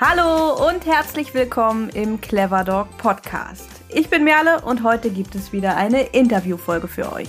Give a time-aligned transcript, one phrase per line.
[0.00, 3.68] Hallo und herzlich willkommen im Clever Dog Podcast.
[3.88, 7.28] Ich bin Merle und heute gibt es wieder eine Interviewfolge für euch.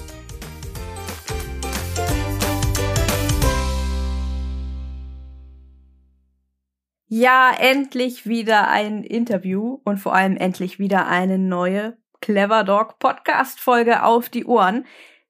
[7.08, 13.60] Ja, endlich wieder ein Interview und vor allem endlich wieder eine neue Clever Dog Podcast
[13.60, 14.86] Folge auf die Ohren.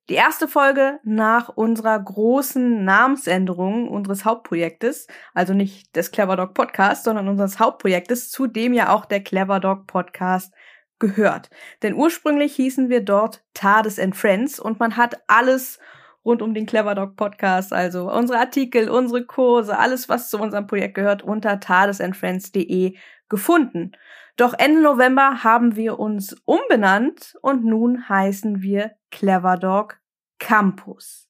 [0.10, 5.06] Die erste Folge nach unserer großen Namensänderung unseres Hauptprojektes,
[5.36, 9.60] also nicht des Clever Dog Podcast, sondern unseres Hauptprojektes, zu dem ja auch der Clever
[9.60, 10.52] Dog Podcast
[10.98, 11.52] gehört.
[11.84, 15.78] Denn ursprünglich hießen wir dort Tades and Friends und man hat alles
[16.26, 20.66] rund um den Clever Dog Podcast, also unsere Artikel, unsere Kurse, alles was zu unserem
[20.66, 22.98] Projekt gehört, unter tadesandfriends.de
[23.30, 23.92] gefunden.
[24.38, 29.99] Doch Ende November haben wir uns umbenannt und nun heißen wir Clever Dog
[30.40, 31.28] Campus.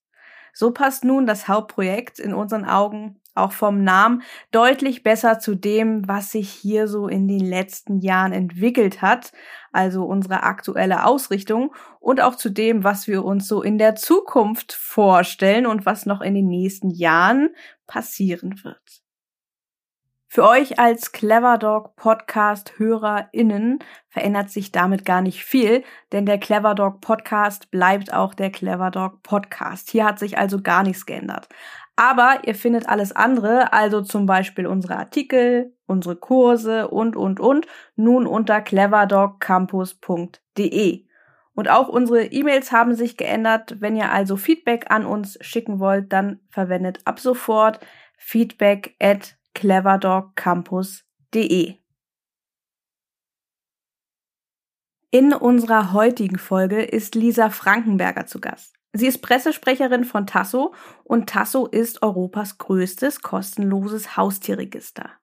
[0.54, 6.08] So passt nun das Hauptprojekt in unseren Augen auch vom Namen deutlich besser zu dem,
[6.08, 9.32] was sich hier so in den letzten Jahren entwickelt hat,
[9.72, 14.74] also unsere aktuelle Ausrichtung und auch zu dem, was wir uns so in der Zukunft
[14.74, 17.50] vorstellen und was noch in den nächsten Jahren
[17.88, 19.02] passieren wird.
[20.32, 26.38] Für euch als Clever Dog Podcast HörerInnen verändert sich damit gar nicht viel, denn der
[26.38, 29.90] Clever Dog Podcast bleibt auch der Clever Dog Podcast.
[29.90, 31.50] Hier hat sich also gar nichts geändert.
[31.96, 37.66] Aber ihr findet alles andere, also zum Beispiel unsere Artikel, unsere Kurse und, und, und,
[37.96, 41.06] nun unter cleverdogcampus.de.
[41.56, 43.78] Und auch unsere E-Mails haben sich geändert.
[43.80, 47.80] Wenn ihr also Feedback an uns schicken wollt, dann verwendet ab sofort
[48.16, 51.76] feedback at cleverdogcampus.de.
[55.12, 58.76] In unserer heutigen Folge ist Lisa Frankenberger zu Gast.
[58.94, 65.19] Sie ist Pressesprecherin von Tasso und Tasso ist Europas größtes kostenloses Haustierregister.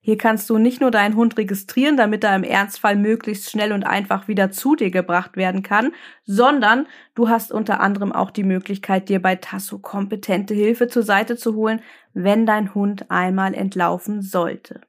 [0.00, 3.84] Hier kannst du nicht nur deinen Hund registrieren, damit er im Ernstfall möglichst schnell und
[3.84, 5.92] einfach wieder zu dir gebracht werden kann,
[6.24, 11.36] sondern du hast unter anderem auch die Möglichkeit, dir bei Tasso kompetente Hilfe zur Seite
[11.36, 11.82] zu holen,
[12.14, 14.80] wenn dein Hund einmal entlaufen sollte.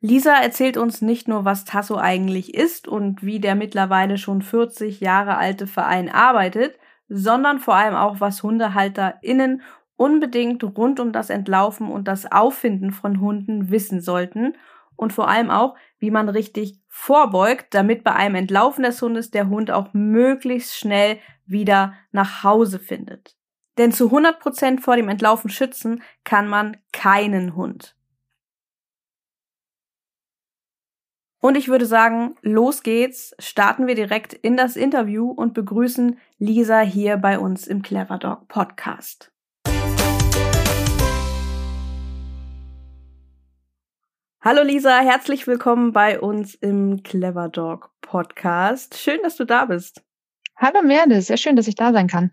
[0.00, 5.00] Lisa erzählt uns nicht nur, was Tasso eigentlich ist und wie der mittlerweile schon 40
[5.00, 6.78] Jahre alte Verein arbeitet,
[7.08, 9.62] sondern vor allem auch, was HundehalterInnen
[9.96, 14.54] unbedingt rund um das Entlaufen und das Auffinden von Hunden wissen sollten
[14.96, 19.48] und vor allem auch, wie man richtig vorbeugt, damit bei einem Entlaufen des Hundes der
[19.48, 23.36] Hund auch möglichst schnell wieder nach Hause findet.
[23.76, 27.96] Denn zu 100 Prozent vor dem Entlaufen schützen kann man keinen Hund.
[31.40, 36.80] Und ich würde sagen, los geht's, starten wir direkt in das Interview und begrüßen Lisa
[36.80, 39.33] hier bei uns im Clever Dog Podcast.
[44.46, 48.98] Hallo Lisa, herzlich willkommen bei uns im Clever Dog Podcast.
[48.98, 50.04] Schön, dass du da bist.
[50.54, 52.30] Hallo Merde, sehr schön, dass ich da sein kann.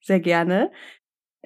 [0.00, 0.72] Sehr gerne.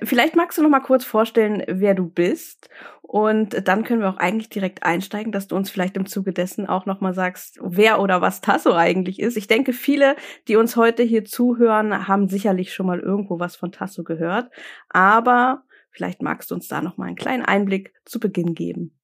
[0.03, 2.71] Vielleicht magst du noch mal kurz vorstellen, wer du bist
[3.03, 6.67] und dann können wir auch eigentlich direkt einsteigen, dass du uns vielleicht im Zuge dessen
[6.67, 9.37] auch noch mal sagst, wer oder was Tasso eigentlich ist.
[9.37, 10.17] Ich denke, viele,
[10.49, 14.51] die uns heute hier zuhören, haben sicherlich schon mal irgendwo was von Tasso gehört,
[14.89, 18.99] aber vielleicht magst du uns da noch mal einen kleinen Einblick zu Beginn geben.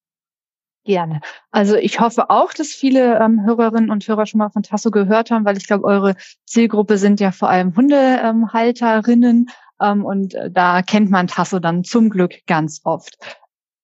[0.89, 1.21] Gerne.
[1.51, 5.31] Also ich hoffe auch, dass viele ähm, Hörerinnen und Hörer schon mal von Tasso gehört
[5.31, 6.15] haben, weil ich glaube, eure
[6.47, 9.51] Zielgruppe sind ja vor allem Hundehalterinnen
[9.83, 13.19] ähm, und äh, da kennt man Tasso dann zum Glück ganz oft.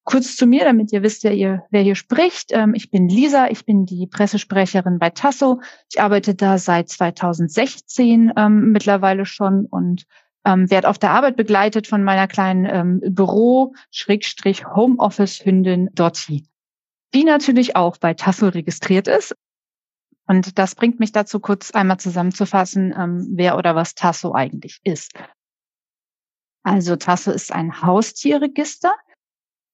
[0.05, 2.53] Kurz zu mir, damit ihr wisst, wer, ihr, wer hier spricht.
[2.53, 5.61] Ähm, ich bin Lisa, ich bin die Pressesprecherin bei Tasso.
[5.93, 10.07] Ich arbeite da seit 2016 ähm, mittlerweile schon und
[10.47, 16.49] ähm, werde auf der Arbeit begleitet von meiner kleinen ähm, Büro-Homeoffice-Hündin Dottie
[17.15, 19.35] die natürlich auch bei Tasso registriert ist.
[20.27, 25.13] Und das bringt mich dazu, kurz einmal zusammenzufassen, ähm, wer oder was Tasso eigentlich ist.
[26.63, 28.95] Also Tasso ist ein Haustierregister.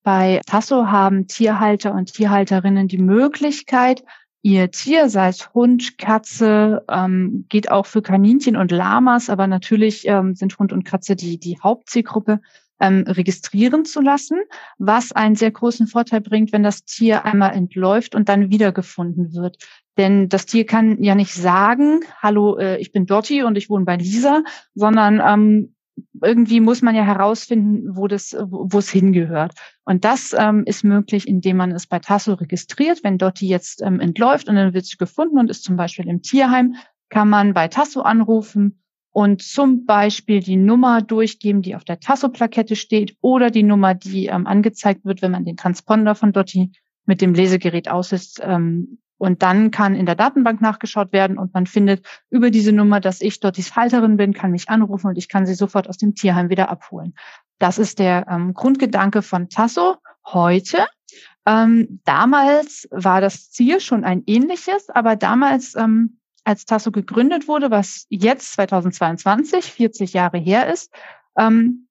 [0.02, 4.02] Bei Tasso haben Tierhalter und Tierhalterinnen die Möglichkeit,
[4.42, 10.06] ihr Tier, sei es Hund, Katze, ähm, geht auch für Kaninchen und Lamas, aber natürlich
[10.06, 12.40] ähm, sind Hund und Katze die, die Hauptzielgruppe,
[12.80, 14.38] ähm, registrieren zu lassen,
[14.78, 19.58] was einen sehr großen Vorteil bringt, wenn das Tier einmal entläuft und dann wiedergefunden wird.
[19.96, 23.84] Denn das Tier kann ja nicht sagen, hallo, äh, ich bin Dotti und ich wohne
[23.84, 24.42] bei Lisa,
[24.74, 25.74] sondern ähm,
[26.22, 29.52] irgendwie muss man ja herausfinden, wo das, wo es hingehört.
[29.84, 33.04] Und das ähm, ist möglich, indem man es bei Tasso registriert.
[33.04, 36.22] Wenn Dotti jetzt ähm, entläuft und dann wird sie gefunden und ist zum Beispiel im
[36.22, 36.76] Tierheim,
[37.10, 38.79] kann man bei Tasso anrufen
[39.12, 44.26] und zum Beispiel die Nummer durchgeben, die auf der Tasso-Plakette steht oder die Nummer, die
[44.26, 46.72] ähm, angezeigt wird, wenn man den Transponder von Dotti
[47.06, 48.40] mit dem Lesegerät aussetzt.
[48.42, 53.00] Ähm, und dann kann in der Datenbank nachgeschaut werden und man findet über diese Nummer,
[53.00, 56.14] dass ich Dottis Halterin bin, kann mich anrufen und ich kann sie sofort aus dem
[56.14, 57.14] Tierheim wieder abholen.
[57.58, 60.86] Das ist der ähm, Grundgedanke von Tasso heute.
[61.46, 67.70] Ähm, damals war das Ziel schon ein ähnliches, aber damals ähm, als Tasso gegründet wurde,
[67.70, 70.92] was jetzt 2022, 40 Jahre her ist,
[71.38, 71.86] ähm,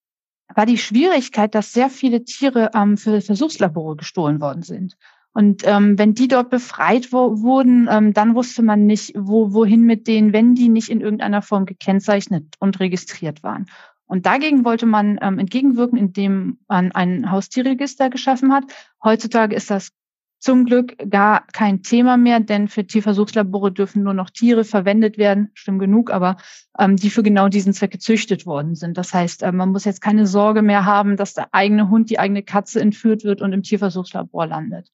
[0.55, 4.97] war die Schwierigkeit, dass sehr viele Tiere ähm, für Versuchslabore gestohlen worden sind.
[5.31, 9.83] Und ähm, wenn die dort befreit wo, wurden, ähm, dann wusste man nicht, wo, wohin
[9.83, 13.67] mit denen, wenn die nicht in irgendeiner Form gekennzeichnet und registriert waren.
[14.07, 18.63] Und dagegen wollte man ähm, entgegenwirken, indem man ein Haustierregister geschaffen hat.
[19.03, 19.91] Heutzutage ist das
[20.39, 25.51] zum Glück gar kein Thema mehr, denn für Tierversuchslabore dürfen nur noch Tiere verwendet werden,
[25.53, 26.37] stimmt genug, aber
[26.77, 28.97] ähm, die für genau diesen Zweck gezüchtet worden sind.
[28.97, 32.19] Das heißt, äh, man muss jetzt keine Sorge mehr haben, dass der eigene Hund, die
[32.19, 34.89] eigene Katze entführt wird und im Tierversuchslabor landet.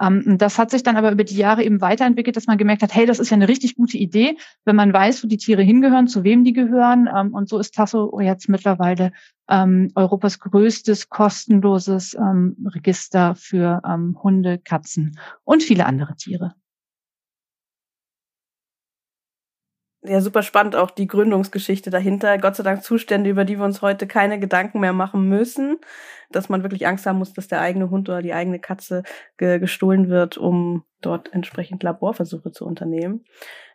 [0.00, 2.94] Ähm, das hat sich dann aber über die Jahre eben weiterentwickelt, dass man gemerkt hat,
[2.94, 6.08] hey, das ist ja eine richtig gute Idee, wenn man weiß, wo die Tiere hingehören,
[6.08, 7.08] zu wem die gehören.
[7.14, 9.12] Ähm, und so ist Tasso jetzt mittlerweile
[9.48, 13.82] ähm, Europas größtes kostenloses Register für
[14.22, 16.54] Hunde, Katzen und viele andere Tiere.
[20.02, 22.38] Ja, super spannend auch die Gründungsgeschichte dahinter.
[22.38, 25.78] Gott sei Dank Zustände, über die wir uns heute keine Gedanken mehr machen müssen,
[26.30, 29.02] dass man wirklich Angst haben muss, dass der eigene Hund oder die eigene Katze
[29.36, 33.24] ge gestohlen wird, um dort entsprechend Laborversuche zu unternehmen.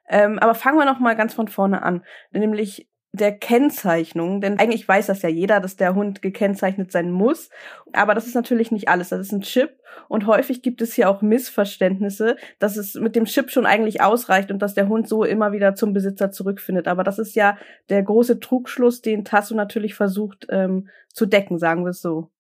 [0.08, 4.88] Ähm, aber fangen wir noch mal ganz von vorne an, nämlich der Kennzeichnung, denn eigentlich
[4.88, 7.50] weiß das ja jeder, dass der Hund gekennzeichnet sein muss,
[7.94, 11.10] aber das ist natürlich nicht alles, das ist ein Chip und häufig gibt es hier
[11.10, 15.24] auch Missverständnisse, dass es mit dem Chip schon eigentlich ausreicht und dass der Hund so
[15.24, 17.58] immer wieder zum Besitzer zurückfindet, aber das ist ja
[17.90, 22.32] der große Trugschluss, den Tasso natürlich versucht ähm, zu decken, sagen wir es so.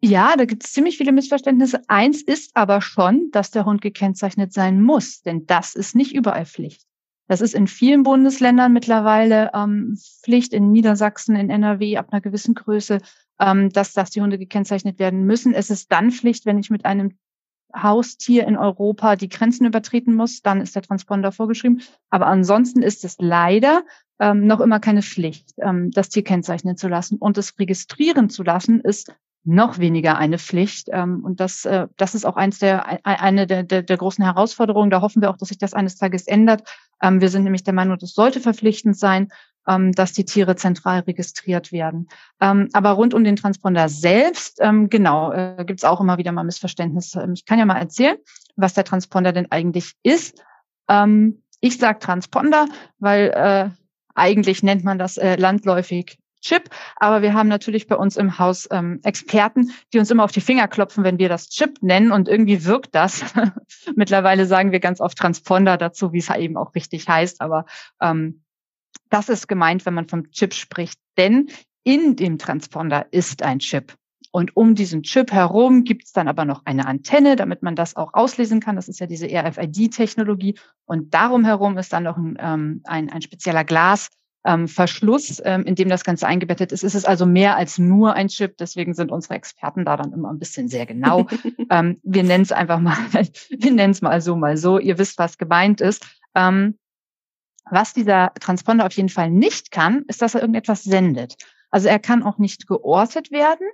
[0.00, 1.82] Ja, da gibt es ziemlich viele Missverständnisse.
[1.88, 6.46] Eins ist aber schon, dass der Hund gekennzeichnet sein muss, denn das ist nicht überall
[6.46, 6.87] Pflicht.
[7.28, 12.54] Das ist in vielen Bundesländern mittlerweile ähm, Pflicht, in Niedersachsen, in NRW ab einer gewissen
[12.54, 13.00] Größe,
[13.38, 15.54] ähm, dass, dass die Hunde gekennzeichnet werden müssen.
[15.54, 17.18] Es ist dann Pflicht, wenn ich mit einem
[17.76, 21.82] Haustier in Europa die Grenzen übertreten muss, dann ist der Transponder vorgeschrieben.
[22.08, 23.84] Aber ansonsten ist es leider
[24.18, 27.18] ähm, noch immer keine Pflicht, ähm, das Tier kennzeichnen zu lassen.
[27.18, 29.14] Und es registrieren zu lassen ist
[29.48, 30.88] noch weniger eine Pflicht.
[30.92, 34.90] Ähm, und das, äh, das ist auch eins der, eine der, der, der großen Herausforderungen.
[34.90, 36.62] Da hoffen wir auch, dass sich das eines Tages ändert.
[37.02, 39.28] Ähm, wir sind nämlich der Meinung, das sollte verpflichtend sein,
[39.66, 42.08] ähm, dass die Tiere zentral registriert werden.
[42.38, 47.26] Aber rund um den Transponder selbst, genau, äh, gibt es auch immer wieder mal Missverständnisse.
[47.34, 48.16] Ich kann ja mal erzählen,
[48.56, 50.42] was der Transponder denn eigentlich ist.
[51.60, 52.66] Ich sage Transponder,
[52.98, 53.70] weil äh,
[54.14, 56.70] eigentlich nennt man das landläufig Chip.
[56.96, 60.40] Aber wir haben natürlich bei uns im Haus ähm, Experten, die uns immer auf die
[60.40, 62.12] Finger klopfen, wenn wir das Chip nennen.
[62.12, 63.24] Und irgendwie wirkt das.
[63.96, 67.40] Mittlerweile sagen wir ganz oft Transponder dazu, wie es eben auch richtig heißt.
[67.40, 67.64] Aber
[68.00, 68.42] ähm,
[69.10, 70.98] das ist gemeint, wenn man vom Chip spricht.
[71.16, 71.48] Denn
[71.84, 73.94] in dem Transponder ist ein Chip.
[74.30, 77.96] Und um diesen Chip herum gibt es dann aber noch eine Antenne, damit man das
[77.96, 78.76] auch auslesen kann.
[78.76, 80.58] Das ist ja diese RFID-Technologie.
[80.84, 84.10] Und darum herum ist dann noch ein, ähm, ein, ein spezieller Glas,
[84.44, 86.84] ähm, Verschluss, ähm, in dem das Ganze eingebettet ist.
[86.84, 88.56] Es ist also mehr als nur ein Chip.
[88.56, 91.26] Deswegen sind unsere Experten da dann immer ein bisschen sehr genau.
[91.70, 92.96] ähm, wir nennen es einfach mal,
[93.50, 94.78] wir nennen es mal so, mal so.
[94.78, 96.06] Ihr wisst, was gemeint ist.
[96.34, 96.78] Ähm,
[97.70, 101.36] was dieser Transponder auf jeden Fall nicht kann, ist, dass er irgendetwas sendet.
[101.70, 103.66] Also er kann auch nicht geortet werden.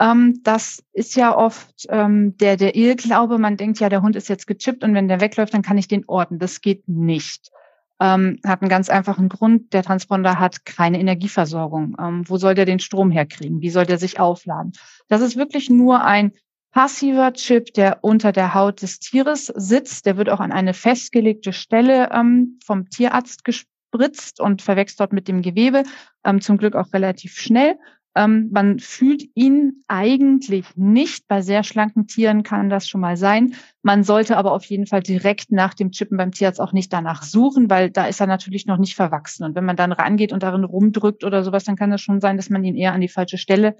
[0.00, 3.38] Ähm, das ist ja oft ähm, der, der Irrglaube.
[3.38, 5.88] Man denkt ja, der Hund ist jetzt gechippt und wenn der wegläuft, dann kann ich
[5.88, 6.38] den orten.
[6.38, 7.50] Das geht nicht
[8.00, 9.72] ähm, hat einen ganz einfachen Grund.
[9.72, 11.96] Der Transponder hat keine Energieversorgung.
[12.00, 13.60] Ähm, wo soll der den Strom herkriegen?
[13.60, 14.72] Wie soll der sich aufladen?
[15.08, 16.32] Das ist wirklich nur ein
[16.70, 20.06] passiver Chip, der unter der Haut des Tieres sitzt.
[20.06, 25.28] Der wird auch an eine festgelegte Stelle ähm, vom Tierarzt gespritzt und verwächst dort mit
[25.28, 25.82] dem Gewebe.
[26.24, 27.78] Ähm, zum Glück auch relativ schnell.
[28.14, 31.28] Ähm, man fühlt ihn eigentlich nicht.
[31.28, 33.54] Bei sehr schlanken Tieren kann das schon mal sein.
[33.82, 37.22] Man sollte aber auf jeden Fall direkt nach dem Chippen beim Tierarzt auch nicht danach
[37.22, 39.44] suchen, weil da ist er natürlich noch nicht verwachsen.
[39.44, 42.36] Und wenn man dann rangeht und darin rumdrückt oder sowas, dann kann es schon sein,
[42.36, 43.76] dass man ihn eher an die falsche Stelle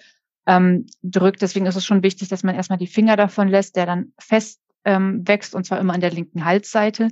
[0.46, 1.42] ähm, drückt.
[1.42, 4.60] Deswegen ist es schon wichtig, dass man erstmal die Finger davon lässt, der dann fest
[4.84, 7.08] ähm, wächst und zwar immer an der linken Halsseite.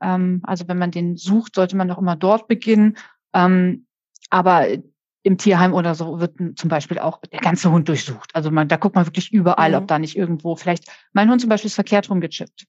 [0.00, 2.96] Ähm, also wenn man den sucht, sollte man doch immer dort beginnen.
[3.34, 3.86] Ähm,
[4.30, 4.66] aber
[5.26, 8.30] im Tierheim oder so wird zum Beispiel auch der ganze Hund durchsucht.
[8.32, 9.76] Also man, da guckt man wirklich überall, mhm.
[9.78, 12.64] ob da nicht irgendwo vielleicht, mein Hund zum Beispiel ist verkehrt rumgechippt.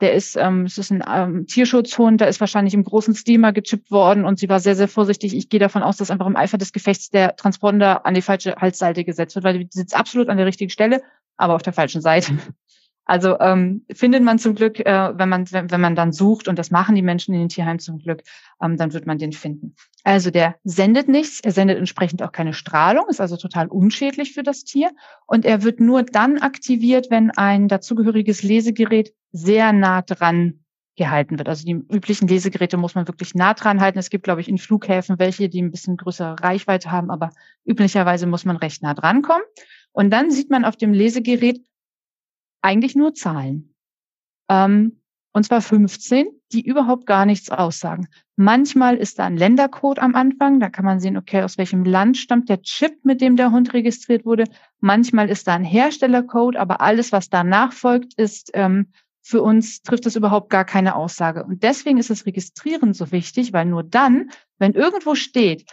[0.00, 3.92] der ist, ähm, es ist ein ähm, Tierschutzhund, der ist wahrscheinlich im großen mal gechippt
[3.92, 5.32] worden und sie war sehr, sehr vorsichtig.
[5.32, 8.56] Ich gehe davon aus, dass einfach im Eifer des Gefechts der Transponder an die falsche
[8.56, 11.02] Halsseite gesetzt wird, weil die sitzt absolut an der richtigen Stelle,
[11.36, 12.36] aber auf der falschen Seite.
[13.04, 16.58] Also ähm, findet man zum Glück, äh, wenn man wenn, wenn man dann sucht und
[16.58, 18.22] das machen die Menschen in den Tierheimen zum Glück,
[18.62, 19.74] ähm, dann wird man den finden.
[20.04, 24.42] Also der sendet nichts, er sendet entsprechend auch keine Strahlung, ist also total unschädlich für
[24.42, 24.90] das Tier
[25.26, 30.60] und er wird nur dann aktiviert, wenn ein dazugehöriges Lesegerät sehr nah dran
[30.96, 31.48] gehalten wird.
[31.48, 33.98] Also die üblichen Lesegeräte muss man wirklich nah dran halten.
[33.98, 37.30] Es gibt, glaube ich, in Flughäfen welche, die ein bisschen größere Reichweite haben, aber
[37.64, 39.42] üblicherweise muss man recht nah dran kommen.
[39.92, 41.60] Und dann sieht man auf dem Lesegerät
[42.62, 43.74] eigentlich nur Zahlen.
[44.48, 45.02] Ähm,
[45.34, 48.08] und zwar 15, die überhaupt gar nichts aussagen.
[48.36, 52.18] Manchmal ist da ein Ländercode am Anfang, da kann man sehen, okay, aus welchem Land
[52.18, 54.44] stammt der Chip, mit dem der Hund registriert wurde.
[54.80, 58.88] Manchmal ist da ein Herstellercode, aber alles, was danach folgt, ist ähm,
[59.22, 61.44] für uns trifft es überhaupt gar keine Aussage.
[61.44, 65.70] Und deswegen ist das Registrieren so wichtig, weil nur dann, wenn irgendwo steht,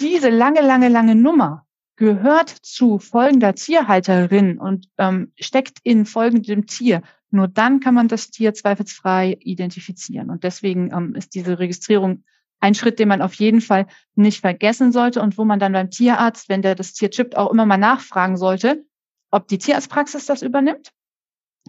[0.00, 1.65] diese lange, lange, lange Nummer
[1.96, 8.30] gehört zu folgender Tierhalterin und ähm, steckt in folgendem Tier, nur dann kann man das
[8.30, 10.30] Tier zweifelsfrei identifizieren.
[10.30, 12.24] Und deswegen ähm, ist diese Registrierung
[12.60, 15.90] ein Schritt, den man auf jeden Fall nicht vergessen sollte und wo man dann beim
[15.90, 18.84] Tierarzt, wenn der das Tier chippt, auch immer mal nachfragen sollte,
[19.30, 20.92] ob die Tierarztpraxis das übernimmt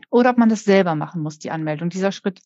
[0.10, 1.90] oder ob man das selber machen muss, die Anmeldung.
[1.90, 2.42] Dieser Schritt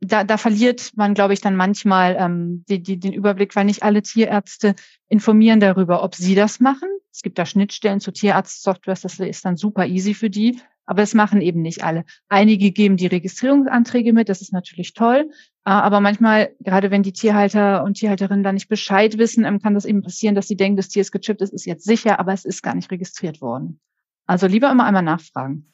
[0.00, 3.82] da, da verliert man, glaube ich, dann manchmal ähm, die, die, den Überblick, weil nicht
[3.82, 4.74] alle Tierärzte
[5.08, 6.88] informieren darüber, ob sie das machen.
[7.12, 11.12] Es gibt da Schnittstellen zu Tierarztsoftwares, das ist dann super easy für die, aber es
[11.12, 12.04] machen eben nicht alle.
[12.28, 15.30] Einige geben die Registrierungsanträge mit, das ist natürlich toll,
[15.66, 19.74] äh, aber manchmal, gerade wenn die Tierhalter und Tierhalterinnen da nicht Bescheid wissen, ähm, kann
[19.74, 22.32] das eben passieren, dass sie denken, das Tier ist gechippt, es ist jetzt sicher, aber
[22.32, 23.80] es ist gar nicht registriert worden.
[24.26, 25.66] Also lieber immer einmal nachfragen.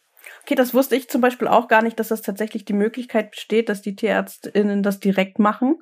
[0.47, 3.69] Okay, das wusste ich zum Beispiel auch gar nicht, dass das tatsächlich die Möglichkeit besteht,
[3.69, 5.81] dass die TierärztInnen das direkt machen.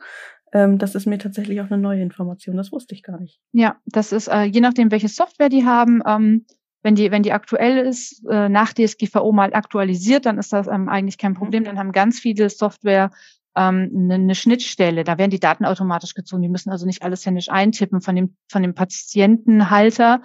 [0.54, 2.56] Ähm, das ist mir tatsächlich auch eine neue Information.
[2.56, 3.38] Das wusste ich gar nicht.
[3.52, 6.00] Ja, das ist äh, je nachdem, welche Software die haben.
[6.06, 6.46] Ähm,
[6.82, 10.88] wenn die, wenn die aktuell ist, äh, nach DSGVO mal aktualisiert, dann ist das ähm,
[10.88, 11.64] eigentlich kein Problem.
[11.64, 11.66] Mhm.
[11.66, 13.10] Dann haben ganz viele Software
[13.54, 15.04] ähm, eine, eine Schnittstelle.
[15.04, 16.40] Da werden die Daten automatisch gezogen.
[16.40, 20.22] Die müssen also nicht alles händisch eintippen von dem, von dem Patientenhalter,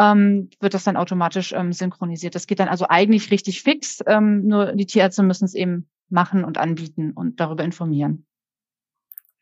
[0.00, 2.34] ähm, wird das dann automatisch ähm, synchronisiert.
[2.34, 6.42] Das geht dann also eigentlich richtig fix, ähm, nur die Tierärzte müssen es eben machen
[6.42, 8.26] und anbieten und darüber informieren.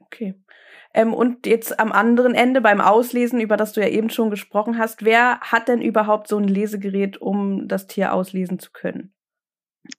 [0.01, 0.35] Okay.
[0.95, 4.79] Ähm, und jetzt am anderen Ende beim Auslesen, über das du ja eben schon gesprochen
[4.79, 9.15] hast, wer hat denn überhaupt so ein Lesegerät, um das Tier auslesen zu können?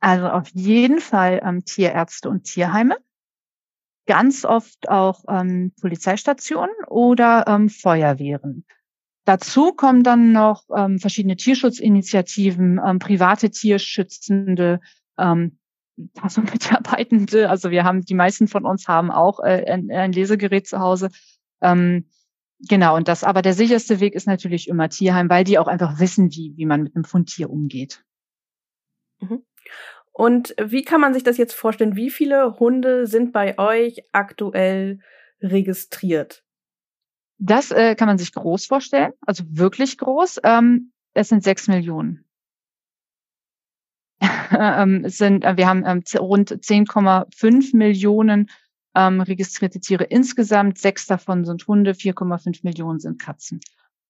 [0.02, 2.98] Also auf jeden Fall ähm, Tierärzte und Tierheime.
[4.08, 8.66] Ganz oft auch ähm, Polizeistationen oder ähm, Feuerwehren.
[9.30, 14.80] Dazu kommen dann noch ähm, verschiedene Tierschutzinitiativen, ähm, private Tierschützende,
[15.20, 15.60] ähm,
[16.20, 17.48] also Mitarbeitende.
[17.48, 21.12] Also wir haben, die meisten von uns haben auch äh, ein, ein Lesegerät zu Hause.
[21.62, 22.10] Ähm,
[22.58, 26.00] genau, und das, aber der sicherste Weg ist natürlich immer Tierheim, weil die auch einfach
[26.00, 28.04] wissen, wie, wie man mit einem Fundtier umgeht.
[29.20, 29.44] Mhm.
[30.12, 31.96] Und wie kann man sich das jetzt vorstellen?
[31.96, 35.02] Wie viele Hunde sind bei euch aktuell
[35.40, 36.44] registriert?
[37.40, 40.42] Das äh, kann man sich groß vorstellen, also wirklich groß.
[40.44, 42.26] Ähm, es sind sechs Millionen.
[44.52, 48.50] ähm, es sind, äh, wir haben ähm, rund 10,5 Millionen
[48.94, 50.78] ähm, registrierte Tiere insgesamt.
[50.78, 53.62] Sechs davon sind Hunde, 4,5 Millionen sind Katzen.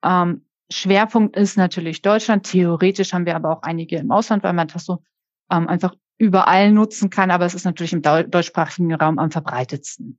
[0.04, 2.46] Ähm, Schwerpunkt ist natürlich Deutschland.
[2.46, 5.04] Theoretisch haben wir aber auch einige im Ausland, weil man das so
[5.52, 7.30] ähm, einfach überall nutzen kann.
[7.30, 10.18] Aber es ist natürlich im deutschsprachigen Raum am verbreitetsten.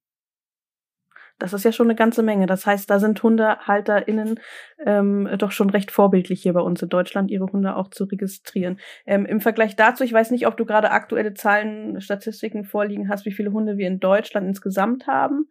[1.40, 2.46] Das ist ja schon eine ganze Menge.
[2.46, 4.38] Das heißt, da sind HundehalterInnen
[4.86, 8.78] ähm, doch schon recht vorbildlich hier bei uns in Deutschland, ihre Hunde auch zu registrieren.
[9.06, 13.24] Ähm, Im Vergleich dazu, ich weiß nicht, ob du gerade aktuelle Zahlen, Statistiken vorliegen hast,
[13.26, 15.48] wie viele Hunde wir in Deutschland insgesamt haben.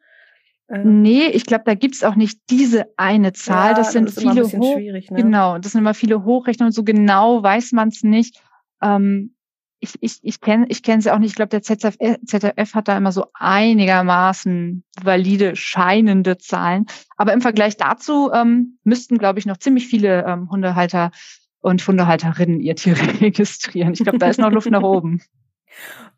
[0.69, 3.71] Ähm, nee, ich glaube, da gibt's auch nicht diese eine Zahl.
[3.71, 4.77] Ja, das sind das viele hoch.
[4.77, 5.01] Ne?
[5.09, 6.71] Genau, das sind immer viele Hochrechnungen.
[6.71, 8.41] So genau weiß man es nicht.
[8.81, 9.35] Ähm,
[9.79, 11.31] ich, ich, ich kenne ich kenne sie auch nicht.
[11.31, 11.95] Ich glaube, der ZFF,
[12.25, 16.85] ZFF hat da immer so einigermaßen valide scheinende Zahlen.
[17.17, 21.11] Aber im Vergleich dazu ähm, müssten, glaube ich, noch ziemlich viele ähm, Hundehalter
[21.61, 23.93] und Hundehalterinnen ihr Tier registrieren.
[23.93, 25.21] Ich glaube, da ist noch Luft nach oben.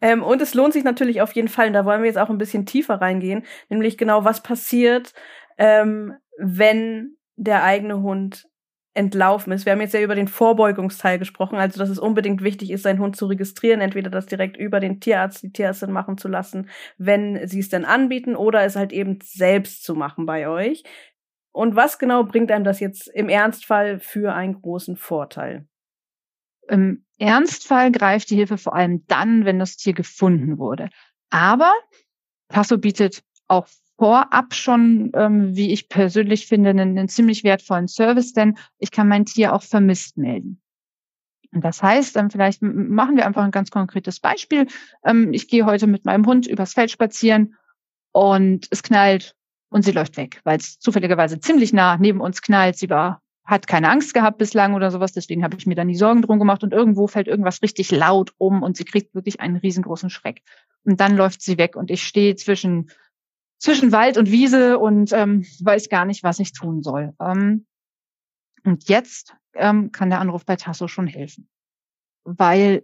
[0.03, 2.31] Ähm, und es lohnt sich natürlich auf jeden Fall, und da wollen wir jetzt auch
[2.31, 5.13] ein bisschen tiefer reingehen, nämlich genau, was passiert,
[5.59, 8.47] ähm, wenn der eigene Hund
[8.93, 9.65] entlaufen ist.
[9.65, 12.99] Wir haben jetzt ja über den Vorbeugungsteil gesprochen, also dass es unbedingt wichtig ist, seinen
[12.99, 17.47] Hund zu registrieren, entweder das direkt über den Tierarzt, die Tierärztin machen zu lassen, wenn
[17.47, 20.83] sie es denn anbieten, oder es halt eben selbst zu machen bei euch.
[21.53, 25.67] Und was genau bringt einem das jetzt im Ernstfall für einen großen Vorteil?
[26.67, 30.89] Im Ernstfall greift die Hilfe vor allem dann, wenn das Tier gefunden wurde.
[31.29, 31.73] Aber
[32.49, 33.67] Tasso bietet auch
[34.01, 39.07] vorab schon, ähm, wie ich persönlich finde, einen, einen ziemlich wertvollen Service, denn ich kann
[39.07, 40.59] mein Tier auch vermisst melden.
[41.53, 44.65] Und das heißt, dann vielleicht machen wir einfach ein ganz konkretes Beispiel.
[45.05, 47.53] Ähm, ich gehe heute mit meinem Hund übers Feld spazieren
[48.11, 49.35] und es knallt
[49.69, 52.77] und sie läuft weg, weil es zufälligerweise ziemlich nah neben uns knallt.
[52.77, 55.95] Sie war hat keine Angst gehabt bislang oder sowas, deswegen habe ich mir dann die
[55.95, 59.57] Sorgen drum gemacht und irgendwo fällt irgendwas richtig laut um und sie kriegt wirklich einen
[59.57, 60.41] riesengroßen Schreck.
[60.85, 62.89] Und dann läuft sie weg und ich stehe zwischen
[63.61, 67.13] zwischen Wald und Wiese und ähm, weiß gar nicht, was ich tun soll.
[67.21, 67.67] Ähm,
[68.63, 71.47] und jetzt ähm, kann der Anruf bei Tasso schon helfen,
[72.23, 72.83] weil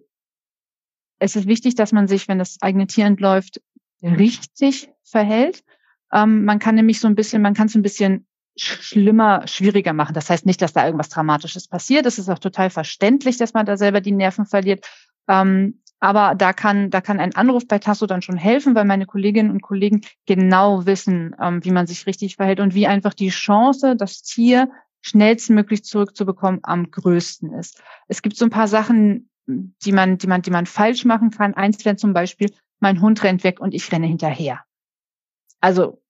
[1.19, 3.59] es ist wichtig, dass man sich, wenn das eigene Tier entläuft,
[4.03, 5.63] richtig verhält.
[6.13, 10.13] Ähm, man kann nämlich so ein bisschen, man kann es ein bisschen schlimmer, schwieriger machen.
[10.13, 12.05] Das heißt nicht, dass da irgendwas Dramatisches passiert.
[12.05, 14.87] Es ist auch total verständlich, dass man da selber die Nerven verliert.
[15.27, 19.05] Ähm, aber da kann, da kann ein Anruf bei Tasso dann schon helfen, weil meine
[19.05, 23.29] Kolleginnen und Kollegen genau wissen, ähm, wie man sich richtig verhält und wie einfach die
[23.29, 24.69] Chance, das Tier
[25.01, 27.81] schnellstmöglich zurückzubekommen, am größten ist.
[28.07, 31.53] Es gibt so ein paar Sachen, die man, die man, die man falsch machen kann.
[31.53, 34.61] Eins wäre zum Beispiel, mein Hund rennt weg und ich renne hinterher.
[35.61, 36.01] Also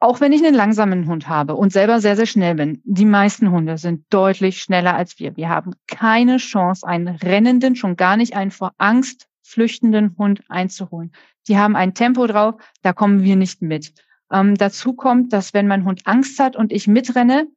[0.00, 3.50] auch wenn ich einen langsamen Hund habe und selber sehr, sehr schnell bin, die meisten
[3.50, 5.36] Hunde sind deutlich schneller als wir.
[5.36, 11.12] Wir haben keine Chance, einen rennenden, schon gar nicht einen vor Angst flüchtenden Hund einzuholen.
[11.48, 13.92] Die haben ein Tempo drauf, da kommen wir nicht mit.
[14.32, 17.48] Ähm, dazu kommt, dass wenn mein Hund Angst hat und ich mitrenne,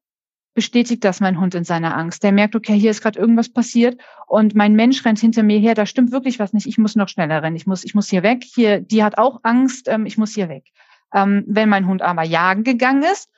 [0.54, 2.24] bestätigt das mein Hund in seiner Angst.
[2.24, 5.76] Der merkt, okay, hier ist gerade irgendwas passiert und mein Mensch rennt hinter mir her,
[5.76, 8.22] da stimmt wirklich was nicht, ich muss noch schneller rennen, ich muss, ich muss hier
[8.24, 10.66] weg, hier, die hat auch Angst, ähm, ich muss hier weg.
[11.14, 13.30] Ähm, wenn mein Hund aber jagen gegangen ist,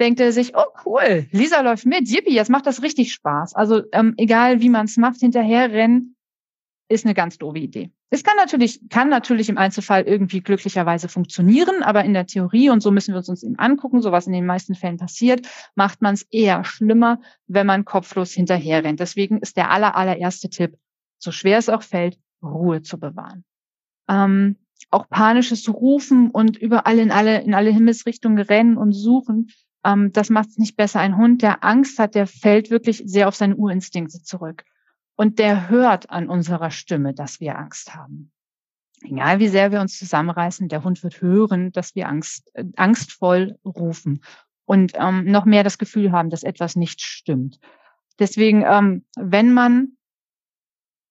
[0.00, 3.54] denkt er sich, oh cool, Lisa läuft mit, yippie, jetzt macht das richtig Spaß.
[3.54, 6.16] Also ähm, egal wie man es macht, hinterher rennen
[6.88, 7.90] ist eine ganz doofe Idee.
[8.10, 12.82] Es kann natürlich, kann natürlich im Einzelfall irgendwie glücklicherweise funktionieren, aber in der Theorie, und
[12.82, 16.02] so müssen wir uns uns eben angucken, so was in den meisten Fällen passiert, macht
[16.02, 19.00] man es eher schlimmer, wenn man kopflos hinterher rennt.
[19.00, 20.76] Deswegen ist der aller, allererste Tipp,
[21.18, 23.44] so schwer es auch fällt, Ruhe zu bewahren.
[24.08, 24.56] Ähm,
[24.92, 29.50] auch panisches Rufen und überall in alle, in alle Himmelsrichtungen rennen und suchen,
[29.84, 31.00] ähm, das macht es nicht besser.
[31.00, 34.64] Ein Hund, der Angst hat, der fällt wirklich sehr auf seine Urinstinkte zurück.
[35.16, 38.30] Und der hört an unserer Stimme, dass wir Angst haben.
[39.02, 43.58] Egal wie sehr wir uns zusammenreißen, der Hund wird hören, dass wir Angst, äh, angstvoll
[43.64, 44.20] rufen
[44.64, 47.58] und ähm, noch mehr das Gefühl haben, dass etwas nicht stimmt.
[48.18, 49.96] Deswegen, ähm, wenn man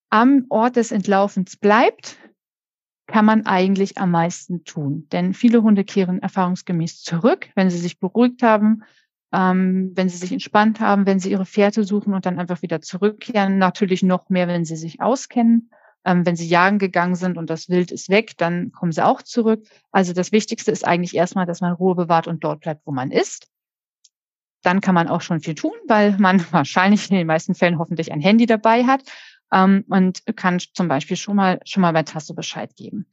[0.10, 2.18] am Ort des Entlaufens bleibt,
[3.12, 5.08] kann man eigentlich am meisten tun.
[5.12, 8.84] Denn viele Hunde kehren erfahrungsgemäß zurück, wenn sie sich beruhigt haben,
[9.34, 12.82] ähm, wenn sie sich entspannt haben, wenn sie ihre Fährte suchen und dann einfach wieder
[12.82, 13.58] zurückkehren.
[13.58, 15.70] Natürlich noch mehr, wenn sie sich auskennen.
[16.04, 19.22] Ähm, wenn sie jagen gegangen sind und das Wild ist weg, dann kommen sie auch
[19.22, 19.64] zurück.
[19.92, 23.12] Also das Wichtigste ist eigentlich erstmal, dass man Ruhe bewahrt und dort bleibt, wo man
[23.12, 23.48] ist.
[24.64, 28.12] Dann kann man auch schon viel tun, weil man wahrscheinlich in den meisten Fällen hoffentlich
[28.12, 29.04] ein Handy dabei hat
[29.52, 33.06] ähm, und kann zum Beispiel schon mal, schon mal bei Tasso Bescheid geben.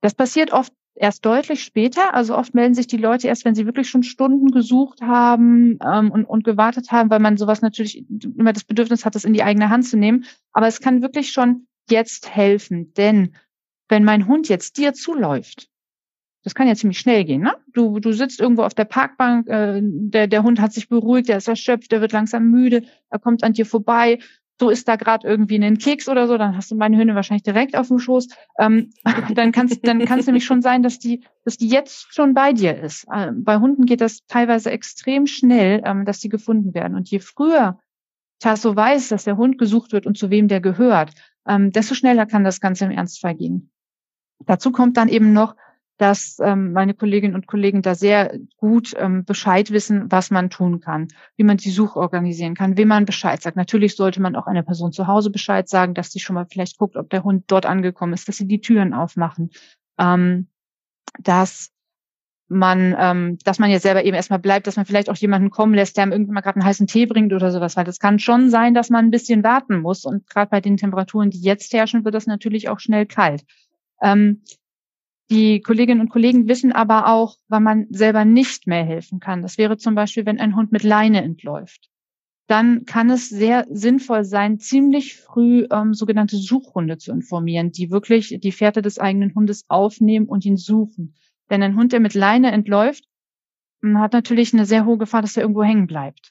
[0.00, 2.14] Das passiert oft erst deutlich später.
[2.14, 6.10] Also oft melden sich die Leute erst, wenn sie wirklich schon Stunden gesucht haben ähm,
[6.10, 8.04] und, und gewartet haben, weil man sowas natürlich
[8.36, 10.24] immer das Bedürfnis hat, das in die eigene Hand zu nehmen.
[10.52, 13.34] Aber es kann wirklich schon jetzt helfen, denn
[13.88, 15.68] wenn mein Hund jetzt dir zuläuft,
[16.42, 17.54] das kann ja ziemlich schnell gehen, ne?
[17.74, 21.36] Du, du sitzt irgendwo auf der Parkbank, äh, der, der Hund hat sich beruhigt, der
[21.36, 24.20] ist erschöpft, der wird langsam müde, er kommt an dir vorbei,
[24.60, 27.44] so ist da gerade irgendwie ein Keks oder so, dann hast du meine Hündin wahrscheinlich
[27.44, 28.28] direkt auf dem Schoß.
[28.58, 28.90] Ähm,
[29.34, 32.52] dann kann es dann kann's nämlich schon sein, dass die, dass die jetzt schon bei
[32.52, 33.06] dir ist.
[33.10, 36.94] Äh, bei Hunden geht das teilweise extrem schnell, ähm, dass die gefunden werden.
[36.94, 37.78] Und je früher
[38.38, 41.12] Tasso weiß, dass der Hund gesucht wird und zu wem der gehört,
[41.48, 43.70] ähm, desto schneller kann das Ganze im Ernstfall gehen.
[44.44, 45.56] Dazu kommt dann eben noch,
[46.00, 50.80] dass ähm, meine Kolleginnen und Kollegen da sehr gut ähm, Bescheid wissen, was man tun
[50.80, 53.58] kann, wie man die Suche organisieren kann, wem man Bescheid sagt.
[53.58, 56.78] Natürlich sollte man auch einer Person zu Hause Bescheid sagen, dass sie schon mal vielleicht
[56.78, 59.50] guckt, ob der Hund dort angekommen ist, dass sie die Türen aufmachen,
[59.98, 60.48] ähm,
[61.18, 61.70] dass
[62.48, 65.74] man, ähm, dass man jetzt selber eben erstmal bleibt, dass man vielleicht auch jemanden kommen
[65.74, 68.18] lässt, der ihm irgendwann mal gerade einen heißen Tee bringt oder sowas, weil das kann
[68.18, 70.06] schon sein, dass man ein bisschen warten muss.
[70.06, 73.44] Und gerade bei den Temperaturen, die jetzt herrschen, wird das natürlich auch schnell kalt.
[74.00, 74.40] Ähm,
[75.30, 79.42] die Kolleginnen und Kollegen wissen aber auch, wann man selber nicht mehr helfen kann.
[79.42, 81.88] Das wäre zum Beispiel, wenn ein Hund mit Leine entläuft.
[82.48, 88.36] Dann kann es sehr sinnvoll sein, ziemlich früh ähm, sogenannte Suchhunde zu informieren, die wirklich
[88.40, 91.14] die Fährte des eigenen Hundes aufnehmen und ihn suchen.
[91.48, 93.04] Denn ein Hund, der mit Leine entläuft,
[93.82, 96.30] hm, hat natürlich eine sehr hohe Gefahr, dass er irgendwo hängen bleibt.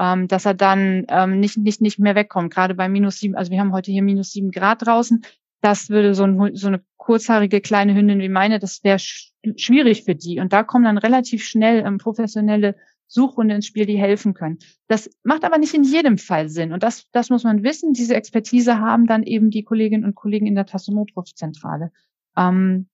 [0.00, 2.50] Ähm, dass er dann ähm, nicht, nicht, nicht mehr wegkommt.
[2.50, 5.22] Gerade bei minus sieben, also wir haben heute hier minus sieben Grad draußen
[5.62, 10.04] das würde so, ein, so eine kurzhaarige kleine Hündin wie meine, das wäre sch schwierig
[10.04, 10.38] für die.
[10.38, 14.58] Und da kommen dann relativ schnell ähm, professionelle Suchhunde ins Spiel, die helfen können.
[14.88, 16.72] Das macht aber nicht in jedem Fall Sinn.
[16.72, 17.92] Und das, das muss man wissen.
[17.92, 21.92] Diese Expertise haben dann eben die Kolleginnen und Kollegen in der Tassonotrufzentrale.
[22.36, 22.88] Ähm,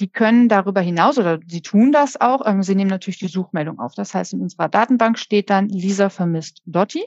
[0.00, 2.46] die können darüber hinaus oder sie tun das auch.
[2.46, 3.94] Ähm, sie nehmen natürlich die Suchmeldung auf.
[3.94, 7.04] Das heißt, in unserer Datenbank steht dann Lisa vermisst Dotti.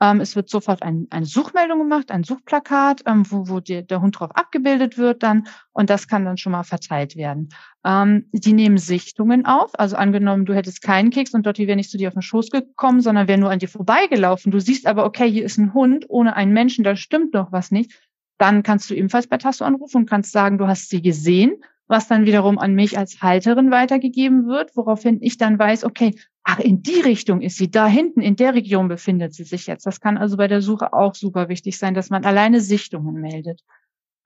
[0.00, 4.02] Ähm, es wird sofort ein, eine Suchmeldung gemacht, ein Suchplakat, ähm, wo, wo die, der
[4.02, 7.48] Hund drauf abgebildet wird dann und das kann dann schon mal verteilt werden.
[7.84, 11.90] Ähm, die nehmen Sichtungen auf, also angenommen, du hättest keinen Keks und Dotti wäre nicht
[11.90, 14.52] zu dir auf den Schoß gekommen, sondern wäre nur an dir vorbeigelaufen.
[14.52, 17.70] Du siehst aber, okay, hier ist ein Hund ohne einen Menschen, da stimmt doch was
[17.70, 17.92] nicht.
[18.38, 22.08] Dann kannst du ebenfalls bei Tasso anrufen und kannst sagen, du hast sie gesehen was
[22.08, 26.82] dann wiederum an mich als Halterin weitergegeben wird, woraufhin ich dann weiß, okay, ach, in
[26.82, 29.86] die Richtung ist sie, da hinten, in der Region befindet sie sich jetzt.
[29.86, 33.62] Das kann also bei der Suche auch super wichtig sein, dass man alleine Sichtungen meldet.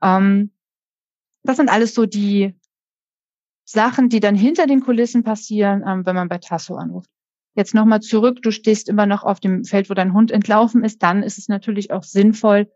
[0.03, 0.53] Ähm,
[1.43, 2.55] das sind alles so die
[3.65, 7.11] Sachen, die dann hinter den Kulissen passieren, ähm, wenn man bei Tasso anruft.
[7.55, 11.03] Jetzt nochmal zurück, du stehst immer noch auf dem Feld, wo dein Hund entlaufen ist,
[11.03, 12.71] dann ist es natürlich auch sinnvoll,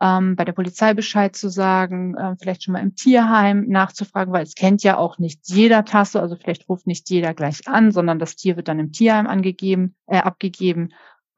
[0.00, 4.44] ähm, bei der Polizei Bescheid zu sagen, äh, vielleicht schon mal im Tierheim nachzufragen, weil
[4.44, 8.18] es kennt ja auch nicht jeder Tasse, also vielleicht ruft nicht jeder gleich an, sondern
[8.18, 10.90] das Tier wird dann im Tierheim angegeben, äh, abgegeben.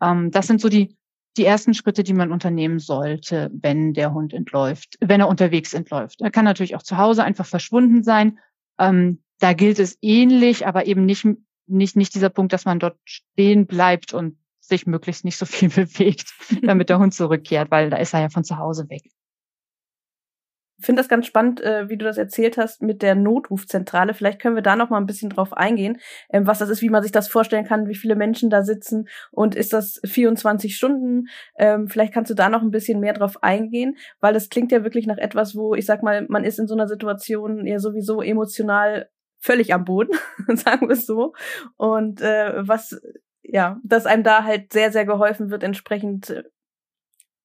[0.02, 0.96] Ähm, das sind so die
[1.36, 6.20] die ersten Schritte, die man unternehmen sollte, wenn der Hund entläuft, wenn er unterwegs entläuft.
[6.20, 8.38] Er kann natürlich auch zu Hause einfach verschwunden sein.
[8.78, 11.26] Ähm, da gilt es ähnlich, aber eben nicht,
[11.66, 14.36] nicht, nicht dieser Punkt, dass man dort stehen bleibt und
[14.70, 18.28] sich möglichst nicht so viel bewegt, damit der Hund zurückkehrt, weil da ist er ja
[18.30, 19.02] von zu Hause weg.
[20.80, 24.14] Ich finde das ganz spannend, äh, wie du das erzählt hast mit der Notrufzentrale.
[24.14, 25.98] Vielleicht können wir da noch mal ein bisschen drauf eingehen,
[26.32, 29.06] ähm, was das ist, wie man sich das vorstellen kann, wie viele Menschen da sitzen
[29.30, 31.26] und ist das 24 Stunden?
[31.58, 34.82] Ähm, vielleicht kannst du da noch ein bisschen mehr drauf eingehen, weil das klingt ja
[34.82, 38.22] wirklich nach etwas, wo ich sag mal, man ist in so einer Situation ja sowieso
[38.22, 40.16] emotional völlig am Boden,
[40.54, 41.34] sagen wir es so.
[41.76, 42.98] Und äh, was
[43.52, 46.44] ja, dass einem da halt sehr, sehr geholfen wird, entsprechend äh,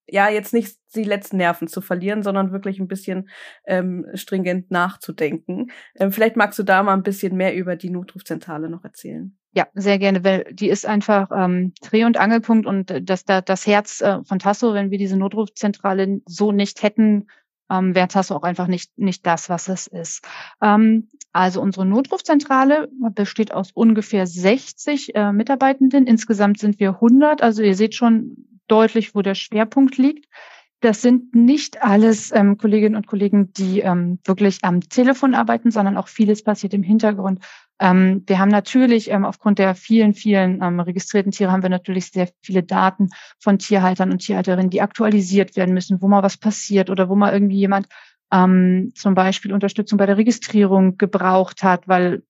[0.08, 3.28] ja, jetzt nicht die letzten Nerven zu verlieren, sondern wirklich ein bisschen
[3.65, 5.72] ähm, stringent nachzudenken.
[5.96, 9.36] Ähm, vielleicht magst du da mal ein bisschen mehr über die Notrufzentrale noch erzählen.
[9.52, 13.65] Ja, sehr gerne, weil die ist einfach ähm, Dreh- und Angelpunkt und das, das, das
[13.65, 17.28] Herz äh, von Tasso, wenn wir diese Notrufzentrale so nicht hätten,
[17.72, 20.28] ähm, wäre Tasso auch einfach nicht, nicht das, was es ist.
[20.62, 26.08] Ähm, also unsere Notrufzentrale besteht aus ungefähr 60 äh, Mitarbeitenden.
[26.08, 27.43] Insgesamt sind wir 100.
[27.43, 28.38] Also ihr seht schon
[28.69, 30.30] deutlich, wo der Schwerpunkt liegt.
[30.80, 35.98] Das sind nicht alles ähm, Kolleginnen und Kollegen, die ähm, wirklich am Telefon arbeiten, sondern
[35.98, 37.43] auch vieles passiert im Hintergrund.
[37.80, 42.12] Ähm, wir haben natürlich ähm, aufgrund der vielen, vielen ähm, registrierten Tiere haben wir natürlich
[42.12, 46.89] sehr viele Daten von Tierhaltern und Tierhalterinnen, die aktualisiert werden müssen, wo mal was passiert
[46.89, 47.88] oder wo mal irgendwie jemand
[48.36, 52.24] ähm, zum Beispiel Unterstützung bei der Registrierung gebraucht hat, weil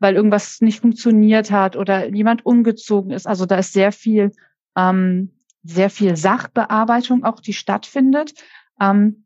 [0.00, 3.26] weil irgendwas nicht funktioniert hat oder jemand umgezogen ist.
[3.26, 4.30] Also da ist sehr viel
[4.76, 5.32] ähm,
[5.64, 8.34] sehr viel Sachbearbeitung auch, die stattfindet.
[8.80, 9.24] Ähm,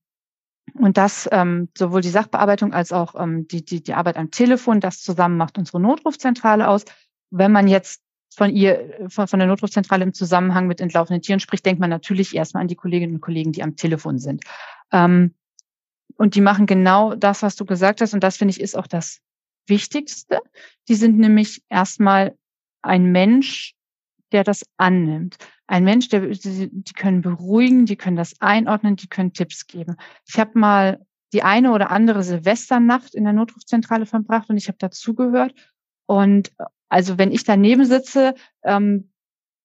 [0.74, 4.80] und das ähm, sowohl die Sachbearbeitung als auch ähm, die, die, die Arbeit am Telefon,
[4.80, 6.86] das zusammen macht unsere Notrufzentrale aus.
[7.30, 8.02] Wenn man jetzt
[8.34, 12.34] von ihr, von, von der Notrufzentrale im Zusammenhang mit entlaufenden Tieren spricht, denkt man natürlich
[12.34, 14.44] erstmal an die Kolleginnen und Kollegen, die am Telefon sind.
[14.90, 15.34] Ähm,
[16.16, 18.14] und die machen genau das, was du gesagt hast.
[18.14, 19.20] Und das finde ich ist auch das
[19.66, 20.40] Wichtigste.
[20.88, 22.36] Die sind nämlich erstmal
[22.82, 23.74] ein Mensch,
[24.32, 25.36] der das annimmt.
[25.66, 29.96] Ein Mensch, der die können beruhigen, die können das einordnen, die können Tipps geben.
[30.26, 34.78] Ich habe mal die eine oder andere Silvesternacht in der Notrufzentrale verbracht und ich habe
[34.78, 35.54] dazugehört.
[36.06, 36.52] Und
[36.88, 39.11] also wenn ich daneben sitze, ähm,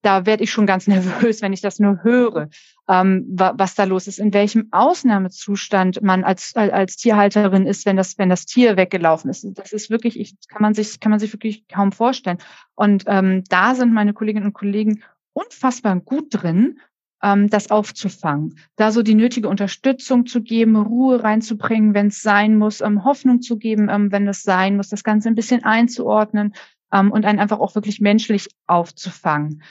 [0.07, 2.49] da werde ich schon ganz nervös, wenn ich das nur höre,
[2.87, 8.17] ähm, was da los ist, in welchem Ausnahmezustand man als, als Tierhalterin ist, wenn das,
[8.17, 9.45] wenn das Tier weggelaufen ist.
[9.55, 12.37] Das ist wirklich, ich, kann man sich, kann man sich wirklich kaum vorstellen.
[12.75, 16.79] Und ähm, da sind meine Kolleginnen und Kollegen unfassbar gut drin,
[17.21, 22.57] ähm, das aufzufangen, da so die nötige Unterstützung zu geben, Ruhe reinzubringen, wenn es sein
[22.57, 26.53] muss, ähm, Hoffnung zu geben, ähm, wenn es sein muss, das Ganze ein bisschen einzuordnen
[26.93, 29.63] ähm, und einen einfach auch wirklich menschlich aufzufangen.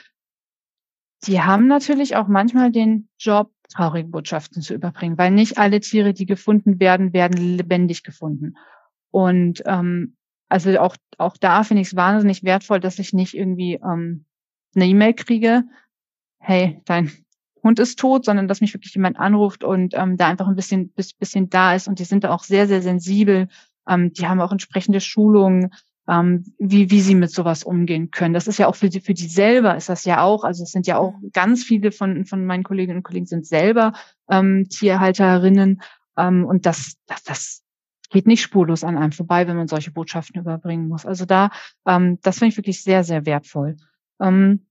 [1.24, 6.12] Die haben natürlich auch manchmal den Job, traurige Botschaften zu überbringen, weil nicht alle Tiere,
[6.12, 8.54] die gefunden werden, werden lebendig gefunden.
[9.10, 10.16] Und ähm,
[10.48, 14.24] also auch, auch da finde ich es wahnsinnig wertvoll, dass ich nicht irgendwie ähm,
[14.74, 15.64] eine E-Mail kriege,
[16.38, 17.10] hey, dein
[17.62, 20.92] Hund ist tot, sondern dass mich wirklich jemand anruft und ähm, da einfach ein bisschen,
[20.94, 21.88] bisschen da ist.
[21.88, 23.48] Und die sind da auch sehr, sehr sensibel.
[23.88, 25.72] Ähm, die haben auch entsprechende Schulungen,
[26.08, 28.34] ähm, wie, wie sie mit sowas umgehen können.
[28.34, 30.44] Das ist ja auch für die, für die selber ist das ja auch.
[30.44, 31.30] Also es sind ja auch mhm.
[31.32, 33.92] ganz viele von, von meinen Kolleginnen und Kollegen sind selber
[34.30, 35.82] ähm, Tierhalterinnen.
[36.16, 37.62] Ähm, und das, das, das
[38.10, 41.06] geht nicht spurlos an einem vorbei, wenn man solche Botschaften überbringen muss.
[41.06, 41.50] Also da,
[41.86, 43.76] ähm, das finde ich wirklich sehr, sehr wertvoll.
[44.20, 44.66] Ähm,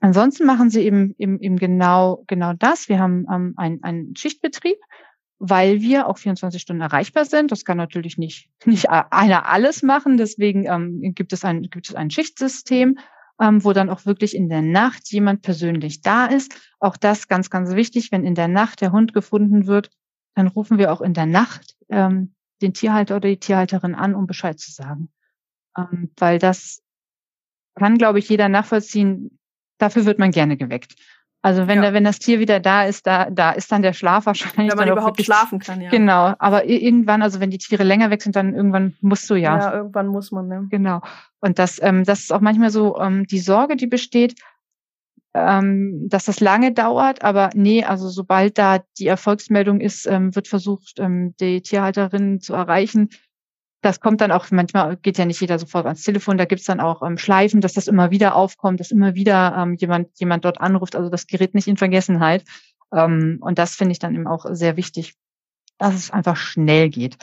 [0.00, 2.88] ansonsten machen sie eben, eben, eben genau, genau das.
[2.88, 4.78] Wir haben ähm, einen, einen Schichtbetrieb,
[5.44, 7.50] weil wir auch 24 Stunden erreichbar sind.
[7.50, 10.16] Das kann natürlich nicht, nicht einer alles machen.
[10.16, 12.96] Deswegen ähm, gibt es ein, gibt es ein Schichtsystem,
[13.40, 16.54] ähm, wo dann auch wirklich in der Nacht jemand persönlich da ist.
[16.78, 18.12] Auch das ganz, ganz wichtig.
[18.12, 19.90] Wenn in der Nacht der Hund gefunden wird,
[20.36, 24.28] dann rufen wir auch in der Nacht ähm, den Tierhalter oder die Tierhalterin an, um
[24.28, 25.10] Bescheid zu sagen.
[25.76, 26.84] Ähm, weil das
[27.74, 29.40] kann, glaube ich, jeder nachvollziehen.
[29.78, 30.94] Dafür wird man gerne geweckt.
[31.44, 31.90] Also wenn, ja.
[31.90, 34.70] da, wenn das Tier wieder da ist, da, da ist dann der Schlaf wahrscheinlich.
[34.70, 35.90] Wenn man überhaupt wirklich, schlafen kann, ja.
[35.90, 36.34] Genau.
[36.38, 39.58] Aber irgendwann, also wenn die Tiere länger weg sind, dann irgendwann musst du ja.
[39.58, 40.66] Ja, irgendwann muss man, ne?
[40.70, 41.00] Genau.
[41.40, 44.36] Und das, ähm, das ist auch manchmal so ähm, die Sorge, die besteht,
[45.34, 50.46] ähm, dass das lange dauert, aber nee, also sobald da die Erfolgsmeldung ist, ähm, wird
[50.46, 53.08] versucht, ähm, die Tierhalterin zu erreichen.
[53.82, 56.80] Das kommt dann auch, manchmal geht ja nicht jeder sofort ans Telefon, da gibt's dann
[56.80, 60.60] auch ähm, Schleifen, dass das immer wieder aufkommt, dass immer wieder ähm, jemand, jemand dort
[60.60, 62.44] anruft, also das gerät nicht in Vergessenheit.
[62.94, 65.14] Ähm, und das finde ich dann eben auch sehr wichtig,
[65.78, 67.18] dass es einfach schnell geht.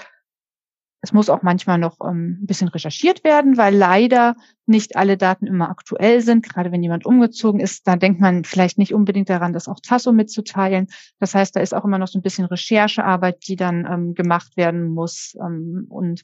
[1.02, 5.48] Es muss auch manchmal noch ähm, ein bisschen recherchiert werden, weil leider nicht alle Daten
[5.48, 6.43] immer aktuell sind.
[6.43, 10.12] Gerade wenn jemand umgezogen ist, da denkt man vielleicht nicht unbedingt daran, das auch Tasso
[10.12, 10.88] mitzuteilen.
[11.19, 14.58] Das heißt, da ist auch immer noch so ein bisschen Recherchearbeit, die dann ähm, gemacht
[14.58, 16.22] werden muss ähm, und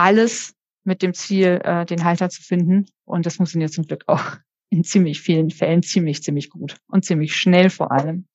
[0.00, 2.86] alles mit dem Ziel, äh, den Halter zu finden.
[3.04, 4.36] Und das funktioniert zum Glück auch
[4.70, 8.26] in ziemlich vielen Fällen ziemlich, ziemlich gut und ziemlich schnell vor allem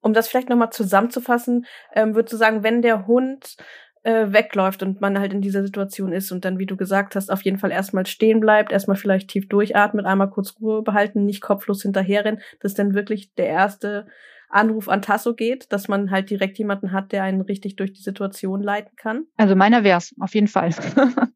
[0.00, 3.56] um das vielleicht nochmal zusammenzufassen, ähm, würdest du sagen, wenn der Hund
[4.04, 7.30] äh, wegläuft und man halt in dieser Situation ist und dann, wie du gesagt hast,
[7.30, 11.40] auf jeden Fall erstmal stehen bleibt, erstmal vielleicht tief durchatmet, einmal kurz Ruhe behalten, nicht
[11.40, 14.06] kopflos hinterherrennen, dass dann wirklich der erste
[14.48, 18.02] Anruf an Tasso geht, dass man halt direkt jemanden hat, der einen richtig durch die
[18.02, 19.24] Situation leiten kann?
[19.36, 20.70] Also meiner wär's, auf jeden Fall.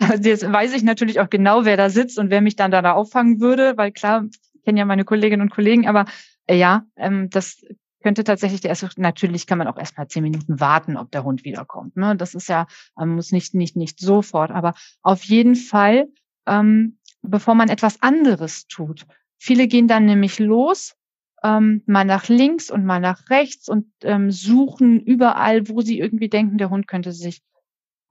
[0.00, 2.92] also jetzt weiß ich natürlich auch genau, wer da sitzt und wer mich dann da,
[2.92, 6.04] auffangen würde, weil klar, ich kenne ja meine Kolleginnen und Kollegen, aber
[6.46, 7.62] äh, ja, ähm, das
[8.02, 11.44] könnte tatsächlich der erste, natürlich kann man auch erstmal zehn Minuten warten, ob der Hund
[11.44, 11.96] wiederkommt.
[11.96, 12.16] Ne?
[12.16, 16.08] Das ist ja, man muss nicht, nicht, nicht sofort, aber auf jeden Fall,
[16.46, 19.06] ähm, bevor man etwas anderes tut.
[19.38, 20.94] Viele gehen dann nämlich los,
[21.42, 26.28] ähm, mal nach links und mal nach rechts und ähm, suchen überall, wo sie irgendwie
[26.28, 27.42] denken, der Hund könnte sich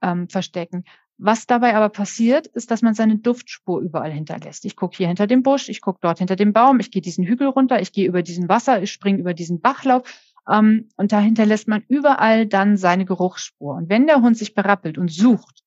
[0.02, 0.84] ähm, verstecken.
[1.18, 4.64] Was dabei aber passiert, ist, dass man seine Duftspur überall hinterlässt.
[4.64, 7.24] Ich gucke hier hinter dem Busch, ich gucke dort hinter dem Baum, ich gehe diesen
[7.24, 10.02] Hügel runter, ich gehe über diesen Wasser, ich springe über diesen Bachlauf.
[10.50, 13.74] Ähm, und da hinterlässt man überall dann seine Geruchsspur.
[13.74, 15.62] Und wenn der Hund sich berappelt und sucht,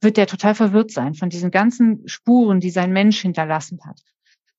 [0.00, 4.00] wird der total verwirrt sein von diesen ganzen Spuren, die sein Mensch hinterlassen hat.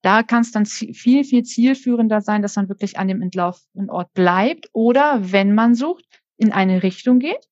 [0.02, 4.14] Da kann es dann viel, viel zielführender sein, dass man wirklich an dem entlaufenen Ort
[4.14, 6.06] bleibt oder wenn man sucht,
[6.38, 7.50] in eine Richtung geht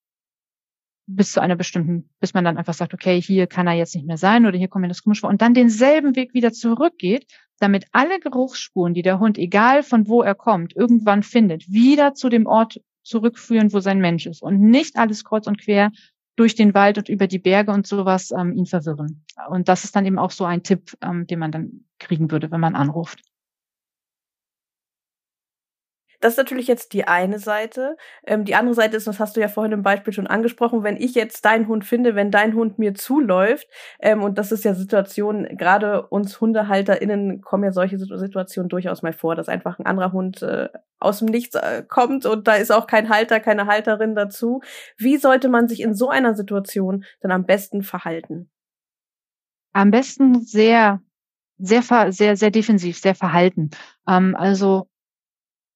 [1.07, 4.05] bis zu einer bestimmten, bis man dann einfach sagt, okay, hier kann er jetzt nicht
[4.05, 7.25] mehr sein oder hier kommt mir das komisch vor und dann denselben Weg wieder zurückgeht,
[7.60, 12.29] damit alle Geruchsspuren, die der Hund, egal von wo er kommt, irgendwann findet, wieder zu
[12.29, 15.91] dem Ort zurückführen, wo sein Mensch ist und nicht alles kreuz und quer
[16.36, 19.25] durch den Wald und über die Berge und sowas ähm, ihn verwirren.
[19.49, 22.51] Und das ist dann eben auch so ein Tipp, ähm, den man dann kriegen würde,
[22.51, 23.21] wenn man anruft.
[26.19, 27.95] Das ist natürlich jetzt die eine Seite.
[28.25, 30.97] Ähm, die andere Seite ist, das hast du ja vorhin im Beispiel schon angesprochen, wenn
[30.97, 33.67] ich jetzt deinen Hund finde, wenn dein Hund mir zuläuft,
[33.99, 39.13] ähm, und das ist ja Situation, gerade uns HundehalterInnen kommen ja solche Situationen durchaus mal
[39.13, 42.71] vor, dass einfach ein anderer Hund äh, aus dem Nichts äh, kommt und da ist
[42.71, 44.62] auch kein Halter, keine Halterin dazu.
[44.97, 48.49] Wie sollte man sich in so einer Situation dann am besten verhalten?
[49.73, 51.01] Am besten sehr,
[51.58, 53.70] sehr, sehr, sehr defensiv, sehr verhalten.
[54.08, 54.88] Ähm, also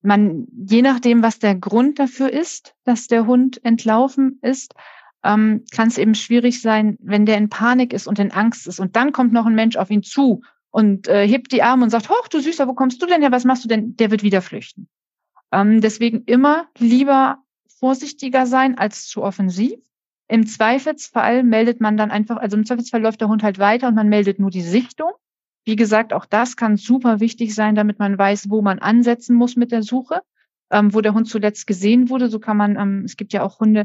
[0.02, 4.74] man, je nachdem, was der Grund dafür ist, dass der Hund entlaufen ist,
[5.24, 8.80] ähm, kann es eben schwierig sein, wenn der in Panik ist und in Angst ist.
[8.80, 10.42] Und dann kommt noch ein Mensch auf ihn zu
[10.72, 13.32] und äh, hebt die Arme und sagt, hoch, du Süßer, wo kommst du denn her?
[13.32, 13.96] Was machst du denn?
[13.98, 14.88] Der wird wieder flüchten.
[15.52, 17.38] Ähm, deswegen immer lieber
[17.80, 19.80] vorsichtiger sein als zu offensiv.
[20.28, 23.96] Im Zweifelsfall meldet man dann einfach, also im Zweifelsfall läuft der Hund halt weiter und
[23.96, 25.12] man meldet nur die Sichtung.
[25.64, 29.56] Wie gesagt, auch das kann super wichtig sein, damit man weiß, wo man ansetzen muss
[29.56, 30.22] mit der Suche,
[30.72, 32.30] ähm, wo der Hund zuletzt gesehen wurde.
[32.30, 33.84] So kann man, ähm, es gibt ja auch Hunde,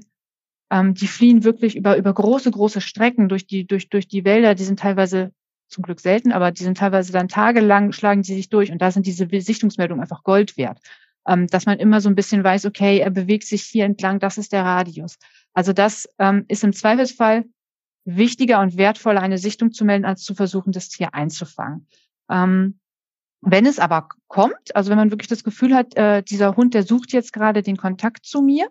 [0.70, 4.54] ähm, die fliehen wirklich über, über große, große Strecken durch die, durch, durch die Wälder.
[4.54, 5.32] Die sind teilweise
[5.68, 8.90] zum Glück selten, aber die sind teilweise dann tagelang, schlagen sie sich durch und da
[8.90, 10.78] sind diese Sichtungsmeldungen einfach Gold wert.
[11.28, 14.38] Ähm, dass man immer so ein bisschen weiß, okay, er bewegt sich hier entlang, das
[14.38, 15.18] ist der Radius.
[15.52, 17.44] Also das ähm, ist im Zweifelsfall
[18.06, 21.86] wichtiger und wertvoller, eine Sichtung zu melden, als zu versuchen, das Tier einzufangen.
[22.30, 22.78] Ähm,
[23.42, 26.82] Wenn es aber kommt, also wenn man wirklich das Gefühl hat, äh, dieser Hund, der
[26.82, 28.70] sucht jetzt gerade den Kontakt zu mir,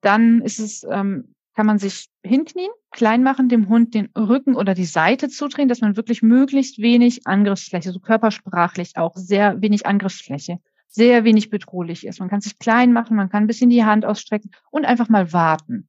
[0.00, 4.74] dann ist es, ähm, kann man sich hinknien, klein machen, dem Hund den Rücken oder
[4.74, 10.60] die Seite zudrehen, dass man wirklich möglichst wenig Angriffsfläche, so körpersprachlich auch sehr wenig Angriffsfläche,
[10.86, 12.20] sehr wenig bedrohlich ist.
[12.20, 15.32] Man kann sich klein machen, man kann ein bisschen die Hand ausstrecken und einfach mal
[15.32, 15.88] warten.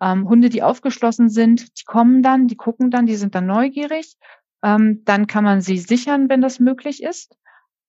[0.00, 4.16] Ähm, Hunde, die aufgeschlossen sind, die kommen dann, die gucken dann, die sind dann neugierig.
[4.62, 7.36] Ähm, dann kann man sie sichern, wenn das möglich ist.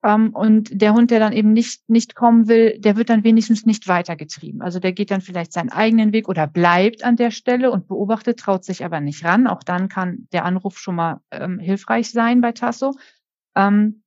[0.04, 3.66] Ähm, und der Hund, der dann eben nicht, nicht kommen will, der wird dann wenigstens
[3.66, 4.62] nicht weitergetrieben.
[4.62, 8.40] Also der geht dann vielleicht seinen eigenen Weg oder bleibt an der Stelle und beobachtet,
[8.40, 9.48] traut sich aber nicht ran.
[9.48, 12.96] Auch dann kann der Anruf schon mal ähm, hilfreich sein bei Tasso.
[13.56, 14.04] Ähm,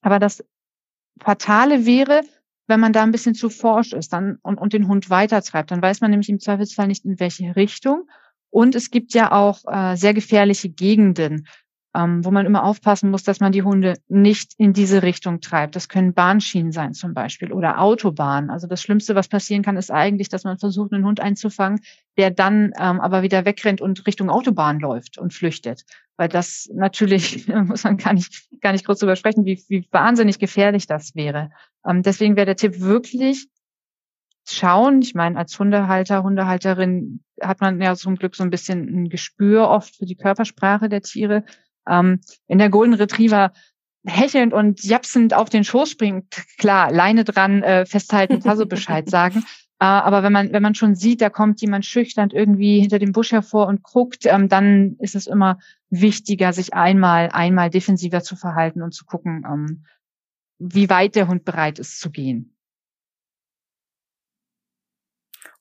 [0.00, 0.44] aber das
[1.20, 2.22] Fatale wäre,
[2.66, 5.70] wenn man da ein bisschen zu forsch ist dann, und, und den Hund weitertreibt.
[5.70, 8.08] Dann weiß man nämlich im Zweifelsfall nicht, in welche Richtung.
[8.50, 11.46] Und es gibt ja auch äh, sehr gefährliche Gegenden
[11.94, 15.76] ähm, wo man immer aufpassen muss, dass man die Hunde nicht in diese Richtung treibt.
[15.76, 18.50] Das können Bahnschienen sein zum Beispiel oder Autobahnen.
[18.50, 21.80] Also das Schlimmste, was passieren kann, ist eigentlich, dass man versucht, einen Hund einzufangen,
[22.18, 25.84] der dann ähm, aber wieder wegrennt und Richtung Autobahn läuft und flüchtet.
[26.16, 30.38] Weil das natürlich, muss man gar nicht, gar nicht kurz drüber sprechen, wie, wie wahnsinnig
[30.38, 31.50] gefährlich das wäre.
[31.86, 33.48] Ähm, deswegen wäre der Tipp wirklich,
[34.46, 35.00] schauen.
[35.02, 39.68] Ich meine, als Hundehalter, Hundehalterin hat man ja zum Glück so ein bisschen ein Gespür
[39.68, 41.44] oft für die Körpersprache der Tiere.
[41.88, 43.52] Ähm, wenn der Golden Retriever
[44.06, 49.44] hechelnd und japsend auf den Schoß springt, klar, Leine dran, äh, festhalten, Tasso Bescheid sagen.
[49.80, 53.12] Äh, aber wenn man, wenn man schon sieht, da kommt jemand schüchtern irgendwie hinter dem
[53.12, 55.58] Busch hervor und guckt, ähm, dann ist es immer
[55.90, 59.84] wichtiger, sich einmal, einmal defensiver zu verhalten und zu gucken, ähm,
[60.58, 62.53] wie weit der Hund bereit ist zu gehen.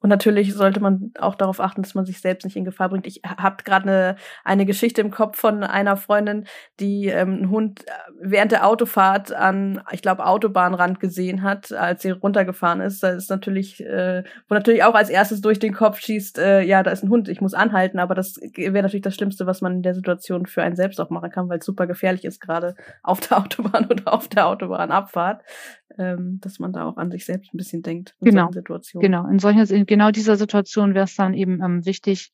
[0.04, 3.08] Und natürlich sollte man auch darauf achten, dass man sich selbst nicht in Gefahr bringt.
[3.08, 6.44] Ich habe gerade eine, eine Geschichte im Kopf von einer Freundin,
[6.82, 12.02] die ähm, einen Hund äh, während der Autofahrt an, ich glaube, Autobahnrand gesehen hat, als
[12.02, 13.02] sie runtergefahren ist.
[13.02, 16.84] Da ist natürlich, äh, wo natürlich auch als erstes durch den Kopf schießt, äh, ja,
[16.84, 18.00] da ist ein Hund, ich muss anhalten.
[18.00, 21.12] Aber das wäre natürlich das Schlimmste, was man in der Situation für einen selbst auch
[21.12, 25.44] machen kann, weil es super gefährlich ist, gerade auf der Autobahn oder auf der Autobahnabfahrt
[25.98, 29.02] ähm, dass man da auch an sich selbst ein bisschen denkt in genau, Situationen.
[29.02, 32.32] Genau, in solcher, in genau dieser Situation wäre es dann eben ähm, wichtig,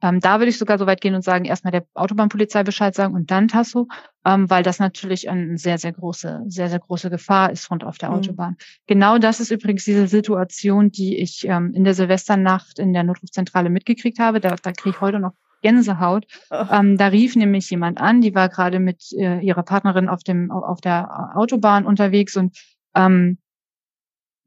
[0.00, 3.12] ähm, da würde ich sogar so weit gehen und sagen, erstmal der Autobahnpolizei Bescheid sagen
[3.14, 3.88] und dann Tasso,
[4.24, 7.98] ähm, weil das natürlich eine sehr, sehr große, sehr, sehr große Gefahr ist rund auf
[7.98, 8.16] der mhm.
[8.16, 8.56] Autobahn.
[8.86, 13.68] Genau das ist übrigens diese Situation, die ich ähm, in der Silvesternacht in der Notrufzentrale
[13.68, 14.40] mitgekriegt habe.
[14.40, 16.24] Da, da kriege ich heute noch Gänsehaut.
[16.50, 20.50] Ähm, da rief nämlich jemand an, die war gerade mit äh, ihrer Partnerin auf dem
[20.50, 22.56] auf der Autobahn unterwegs und
[22.94, 23.38] ähm,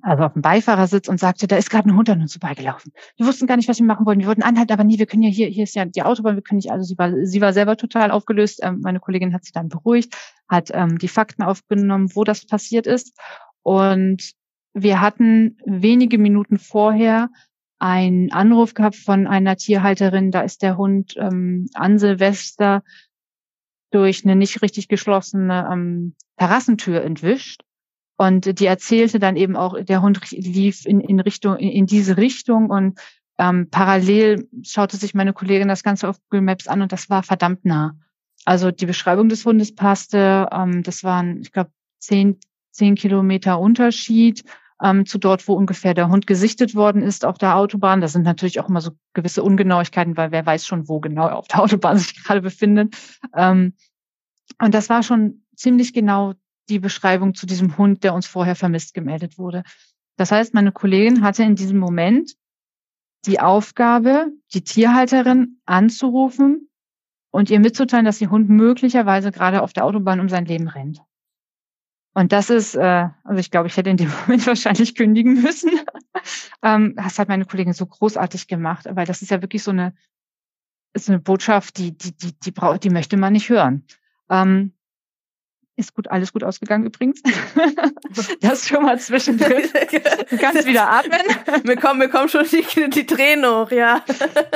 [0.01, 2.91] also auf dem Beifahrersitz und sagte, da ist gerade ein Hund an uns vorbeigelaufen.
[3.17, 4.21] Wir wussten gar nicht, was wir machen wollten.
[4.21, 6.43] Wir wollten anhalten, aber nie, wir können ja hier, hier ist ja die Autobahn, wir
[6.43, 8.59] können nicht, also sie war, sie war selber total aufgelöst.
[8.61, 10.15] Ähm, meine Kollegin hat sie dann beruhigt,
[10.47, 13.17] hat ähm, die Fakten aufgenommen, wo das passiert ist.
[13.63, 14.33] Und
[14.73, 17.29] wir hatten wenige Minuten vorher
[17.79, 22.83] einen Anruf gehabt von einer Tierhalterin, da ist der Hund ähm, an Silvester
[23.91, 27.61] durch eine nicht richtig geschlossene ähm, Terrassentür entwischt.
[28.17, 32.69] Und die erzählte dann eben auch, der Hund lief in, in Richtung, in diese Richtung
[32.69, 32.99] und
[33.37, 37.21] ähm, parallel schaute sich meine Kollegin das Ganze auf Google Maps an und das war
[37.21, 37.95] verdammt nah.
[38.45, 40.47] Also die Beschreibung des Hundes passte.
[40.51, 42.39] Ähm, das waren, ich glaube, zehn,
[42.71, 44.43] zehn Kilometer Unterschied
[44.81, 48.01] ähm, zu dort, wo ungefähr der Hund gesichtet worden ist auf der Autobahn.
[48.01, 51.47] Das sind natürlich auch immer so gewisse Ungenauigkeiten, weil wer weiß schon, wo genau auf
[51.47, 52.95] der Autobahn sich gerade befindet.
[53.35, 53.73] Ähm,
[54.59, 56.33] und das war schon ziemlich genau
[56.69, 59.63] die Beschreibung zu diesem Hund, der uns vorher vermisst gemeldet wurde.
[60.17, 62.35] Das heißt, meine Kollegin hatte in diesem Moment
[63.25, 66.69] die Aufgabe, die Tierhalterin anzurufen
[67.31, 71.01] und ihr mitzuteilen, dass ihr Hund möglicherweise gerade auf der Autobahn um sein Leben rennt.
[72.13, 75.69] Und das ist, äh, also ich glaube, ich hätte in dem Moment wahrscheinlich kündigen müssen.
[76.63, 79.93] ähm, das hat meine Kollegin so großartig gemacht, weil das ist ja wirklich so eine,
[80.93, 83.85] ist eine Botschaft, die, die, die, die braucht, die möchte man nicht hören.
[84.31, 84.73] Ähm,
[85.77, 87.21] ist gut, alles gut ausgegangen übrigens.
[88.41, 89.63] das schon mal zwischendrin.
[90.29, 91.21] Du kannst wieder atmen.
[91.63, 94.03] Mir kommen, mir kommen schon die, die Tränen hoch, ja.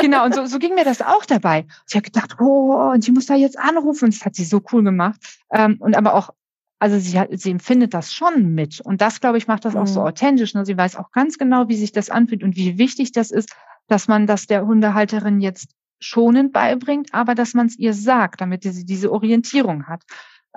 [0.02, 1.66] Genau, und so, so ging mir das auch dabei.
[1.88, 4.10] Ich habe gedacht, oh, und sie muss da jetzt anrufen.
[4.10, 5.20] Das hat sie so cool gemacht.
[5.52, 6.32] Ähm, und aber auch,
[6.80, 8.82] also sie hat, sie empfindet das schon mit.
[8.82, 10.08] Und das, glaube ich, macht das auch so mhm.
[10.08, 10.54] authentisch.
[10.56, 10.66] Ne?
[10.66, 13.56] Sie weiß auch ganz genau, wie sich das anfühlt und wie wichtig das ist,
[13.88, 15.70] dass man das der Hundehalterin jetzt
[16.00, 20.04] schonend beibringt, aber dass man es ihr sagt, damit sie diese Orientierung hat.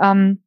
[0.00, 0.43] Ähm,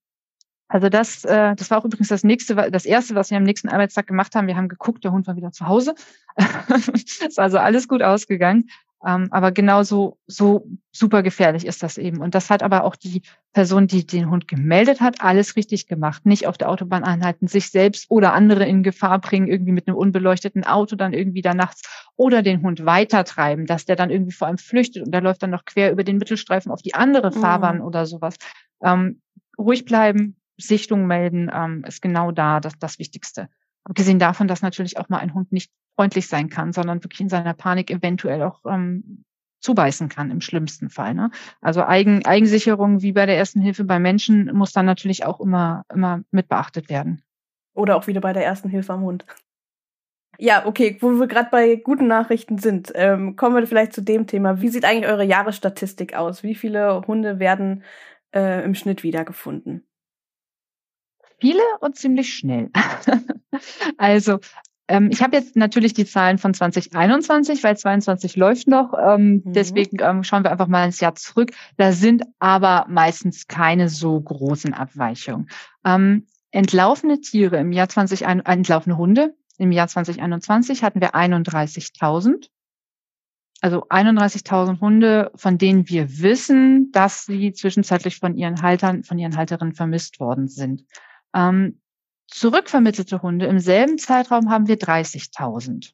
[0.70, 3.70] also das, äh, das war auch übrigens das nächste, das erste, was wir am nächsten
[3.70, 4.48] Arbeitstag gemacht haben.
[4.48, 5.96] Wir haben geguckt, der Hund war wieder zu Hause.
[6.94, 8.70] ist also alles gut ausgegangen.
[9.06, 12.20] Ähm, aber genauso so super gefährlich ist das eben.
[12.20, 13.22] Und das hat aber auch die
[13.54, 16.26] Person, die den Hund gemeldet hat, alles richtig gemacht.
[16.26, 19.98] Nicht auf der Autobahn anhalten, sich selbst oder andere in Gefahr bringen, irgendwie mit einem
[19.98, 21.84] unbeleuchteten Auto dann irgendwie da nachts
[22.16, 25.52] oder den Hund weitertreiben, dass der dann irgendwie vor allem flüchtet und der läuft dann
[25.52, 27.84] noch quer über den Mittelstreifen auf die andere Fahrbahn mhm.
[27.84, 28.36] oder sowas.
[28.82, 29.22] Ähm,
[29.60, 33.50] ruhig bleiben, Sichtung melden, ähm, ist genau da das, das Wichtigste.
[33.84, 37.30] Abgesehen davon, dass natürlich auch mal ein Hund nicht freundlich sein kann, sondern wirklich in
[37.30, 39.24] seiner Panik eventuell auch ähm,
[39.62, 41.14] zubeißen kann im schlimmsten Fall.
[41.14, 41.32] Ne?
[41.62, 45.84] Also Eigen, Eigensicherung wie bei der ersten Hilfe bei Menschen muss dann natürlich auch immer,
[45.94, 47.24] immer mit beachtet werden.
[47.74, 49.26] Oder auch wieder bei der ersten Hilfe am Hund.
[50.40, 54.28] Ja, okay, wo wir gerade bei guten Nachrichten sind, ähm, kommen wir vielleicht zu dem
[54.28, 54.62] Thema.
[54.62, 56.44] Wie sieht eigentlich eure Jahresstatistik aus?
[56.44, 57.84] Wie viele Hunde werden
[58.36, 59.84] äh, im Schnitt wiedergefunden?
[61.40, 62.70] Viele und ziemlich schnell.
[63.98, 64.40] also
[64.88, 68.94] ähm, ich habe jetzt natürlich die Zahlen von 2021, weil 22 läuft noch.
[68.94, 69.54] Ähm, mhm.
[69.54, 71.52] Deswegen ähm, schauen wir einfach mal ins Jahr zurück.
[71.76, 75.50] Da sind aber meistens keine so großen Abweichungen.
[75.86, 82.50] Ähm, entlaufene Tiere im Jahr 20, entlaufene Hunde im Jahr 2021 hatten wir 31.000.
[83.60, 89.36] Also 31.000 Hunde, von denen wir wissen, dass sie zwischenzeitlich von ihren Haltern, von ihren
[89.36, 90.84] Halterinnen vermisst worden sind.
[91.34, 91.82] Ähm,
[92.28, 95.92] zurückvermittelte Hunde im selben Zeitraum haben wir 30.000.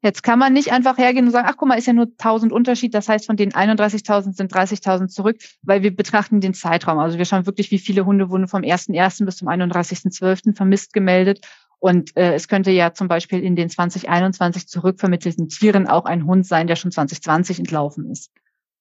[0.00, 2.52] Jetzt kann man nicht einfach hergehen und sagen, ach guck mal, ist ja nur 1000
[2.52, 2.94] Unterschied.
[2.94, 7.00] Das heißt, von den 31.000 sind 30.000 zurück, weil wir betrachten den Zeitraum.
[7.00, 9.24] Also wir schauen wirklich, wie viele Hunde wurden vom 1.1.
[9.24, 10.54] bis zum 31.12.
[10.54, 11.44] vermisst gemeldet.
[11.80, 16.46] Und äh, es könnte ja zum Beispiel in den 2021 zurückvermittelten Tieren auch ein Hund
[16.46, 18.30] sein, der schon 2020 entlaufen ist.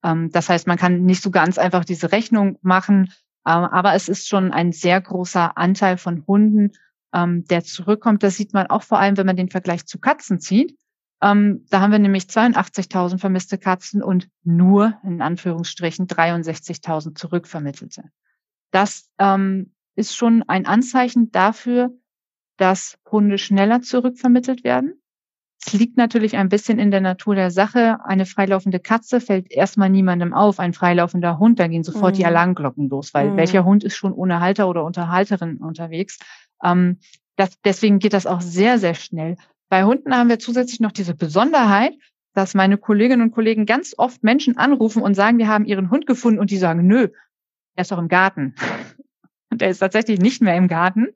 [0.04, 3.12] Ähm, das heißt, man kann nicht so ganz einfach diese Rechnung machen,
[3.48, 6.72] aber es ist schon ein sehr großer Anteil von Hunden,
[7.14, 8.24] ähm, der zurückkommt.
[8.24, 10.78] Das sieht man auch vor allem, wenn man den Vergleich zu Katzen zieht.
[11.22, 18.04] Ähm, da haben wir nämlich 82.000 vermisste Katzen und nur in Anführungsstrichen 63.000 zurückvermittelte.
[18.72, 21.92] Das ähm, ist schon ein Anzeichen dafür,
[22.58, 25.02] dass Hunde schneller zurückvermittelt werden.
[25.66, 28.00] Es liegt natürlich ein bisschen in der Natur der Sache.
[28.06, 30.60] Eine freilaufende Katze fällt erstmal niemandem auf.
[30.60, 32.18] Ein freilaufender Hund, da gehen sofort mhm.
[32.18, 33.38] die Alarmglocken los, weil mhm.
[33.38, 36.20] welcher Hund ist schon ohne Halter oder Unterhalterin unterwegs?
[36.64, 37.00] Ähm,
[37.36, 39.36] das, deswegen geht das auch sehr, sehr schnell.
[39.70, 41.94] Bei Hunden haben wir zusätzlich noch diese Besonderheit,
[42.34, 46.06] dass meine Kolleginnen und Kollegen ganz oft Menschen anrufen und sagen, wir haben ihren Hund
[46.06, 47.10] gefunden und die sagen, nö,
[47.76, 48.56] er ist doch im Garten.
[49.50, 51.08] Und er ist tatsächlich nicht mehr im Garten.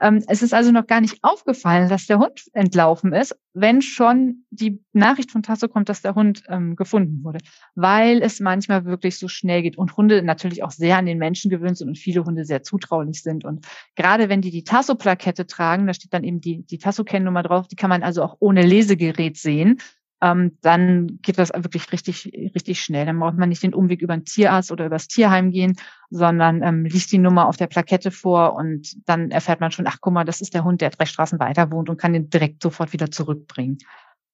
[0.00, 4.44] Ähm, es ist also noch gar nicht aufgefallen, dass der Hund entlaufen ist, wenn schon
[4.50, 7.38] die Nachricht von Tasso kommt, dass der Hund ähm, gefunden wurde,
[7.74, 11.50] weil es manchmal wirklich so schnell geht und Hunde natürlich auch sehr an den Menschen
[11.50, 13.44] gewöhnt sind und viele Hunde sehr zutraulich sind.
[13.44, 17.66] Und gerade wenn die die Tasso-Plakette tragen, da steht dann eben die, die Tasso-Kennnummer drauf,
[17.68, 19.78] die kann man also auch ohne Lesegerät sehen
[20.20, 23.06] ähm, dann geht das wirklich richtig, richtig schnell.
[23.06, 25.76] Dann braucht man nicht den Umweg über den Tierarzt oder übers Tierheim gehen,
[26.10, 29.98] sondern ähm, liest die Nummer auf der Plakette vor und dann erfährt man schon, ach
[30.00, 32.62] guck mal, das ist der Hund, der drei Straßen weiter wohnt und kann den direkt
[32.62, 33.78] sofort wieder zurückbringen.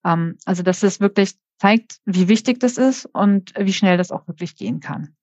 [0.05, 4.27] Ähm, also das ist wirklich zeigt, wie wichtig das ist und wie schnell das auch
[4.27, 5.15] wirklich gehen kann.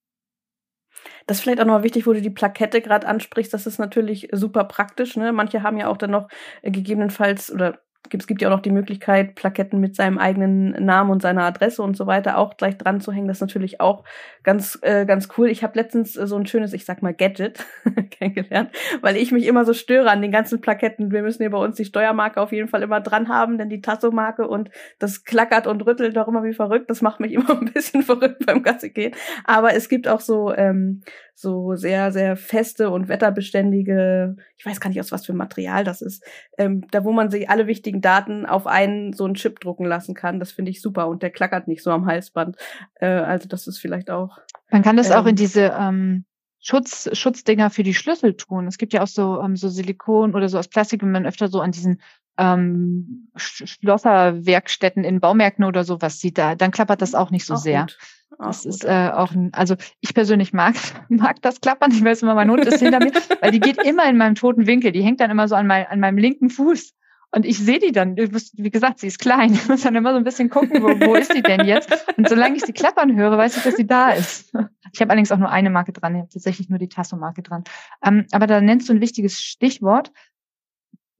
[1.26, 3.54] Das ist vielleicht auch nochmal wichtig, wo du die Plakette gerade ansprichst.
[3.54, 5.16] Das ist natürlich super praktisch.
[5.16, 5.32] Ne?
[5.32, 6.28] Manche haben ja auch dann noch
[6.62, 7.80] äh, gegebenenfalls oder
[8.10, 11.82] es gibt ja auch noch die Möglichkeit, Plaketten mit seinem eigenen Namen und seiner Adresse
[11.82, 13.28] und so weiter auch gleich dran zu hängen.
[13.28, 14.04] Das ist natürlich auch
[14.44, 15.50] ganz, äh, ganz cool.
[15.50, 17.66] Ich habe letztens äh, so ein schönes, ich sag mal, Gadget
[18.12, 18.72] kennengelernt,
[19.02, 21.12] weil ich mich immer so störe an den ganzen Plaketten.
[21.12, 23.82] Wir müssen hier bei uns die Steuermarke auf jeden Fall immer dran haben, denn die
[23.82, 26.90] Tasso-Marke und das klackert und rüttelt doch immer wie verrückt.
[26.90, 29.16] Das macht mich immer ein bisschen verrückt beim Gasse gehen.
[29.46, 31.02] Aber es gibt auch so, ähm,
[31.36, 36.02] so sehr, sehr feste und wetterbeständige, ich weiß gar nicht, aus was für Material das
[36.02, 36.24] ist,
[36.58, 40.14] ähm, da wo man sich alle wichtigen Daten auf einen so einen Chip drucken lassen
[40.14, 40.40] kann.
[40.40, 42.58] Das finde ich super und der klackert nicht so am Halsband.
[42.96, 44.38] Äh, also das ist vielleicht auch.
[44.70, 46.26] Man kann das ähm, auch in ähm, diese ähm,
[46.60, 48.68] Schutz, Schutzdinger für die Schlüssel tun.
[48.68, 51.48] Es gibt ja auch so, ähm, so Silikon oder so aus Plastik, wenn man öfter
[51.48, 52.02] so an diesen
[52.38, 57.58] ähm, Schlosserwerkstätten in Baumärkten oder sowas sieht, da, dann klappert das auch nicht so auch
[57.58, 57.82] sehr.
[57.82, 57.98] Gut.
[58.38, 60.76] Das ist äh, auch ein, also ich persönlich mag,
[61.10, 61.92] mag das Klappern.
[61.92, 64.68] Ich weiß immer, mein Hund ist hinter mir, weil die geht immer in meinem toten
[64.68, 64.92] Winkel.
[64.92, 66.94] Die hängt dann immer so an, mein, an meinem linken Fuß.
[67.34, 69.54] Und ich sehe die dann, wie gesagt, sie ist klein.
[69.62, 71.90] Ich muss dann immer so ein bisschen gucken, wo, wo ist die denn jetzt?
[72.18, 74.54] Und solange ich sie klappern höre, weiß ich, dass sie da ist.
[74.94, 77.64] Ich habe allerdings auch nur eine Marke dran, ich habe tatsächlich nur die Tasso-Marke dran.
[78.04, 80.12] Ähm, aber da nennst du ein wichtiges Stichwort.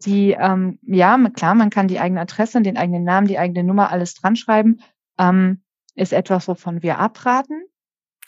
[0.06, 3.92] Die, ähm, ja, klar, man kann die eigene Adresse, den eigenen Namen, die eigene Nummer,
[3.92, 4.82] alles dran schreiben.
[5.18, 5.62] Ähm,
[5.96, 7.64] ist etwas, wovon wir abraten.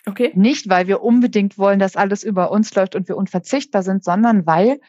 [0.05, 0.31] Okay.
[0.35, 4.45] Nicht, weil wir unbedingt wollen, dass alles über uns läuft und wir unverzichtbar sind, sondern
[4.45, 4.79] weil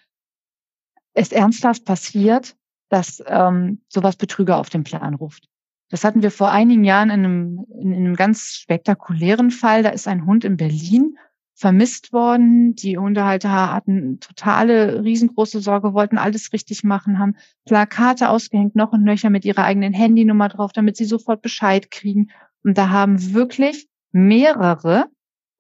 [1.13, 2.57] es ernsthaft passiert,
[2.89, 5.49] dass ähm, sowas Betrüger auf den Plan ruft.
[5.91, 9.85] Das hatten wir vor einigen Jahren in einem, in einem ganz spektakulären Fall.
[9.85, 11.17] Da ist ein Hund in Berlin
[11.55, 12.75] vermisst worden.
[12.75, 19.05] Die Hundehalter hatten totale riesengroße Sorge, wollten alles richtig machen, haben Plakate ausgehängt, noch und
[19.05, 22.31] nöcher mit ihrer eigenen Handynummer drauf, damit sie sofort Bescheid kriegen.
[22.65, 25.07] Und da haben wirklich mehrere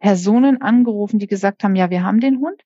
[0.00, 2.62] Personen angerufen, die gesagt haben, ja, wir haben den Hund.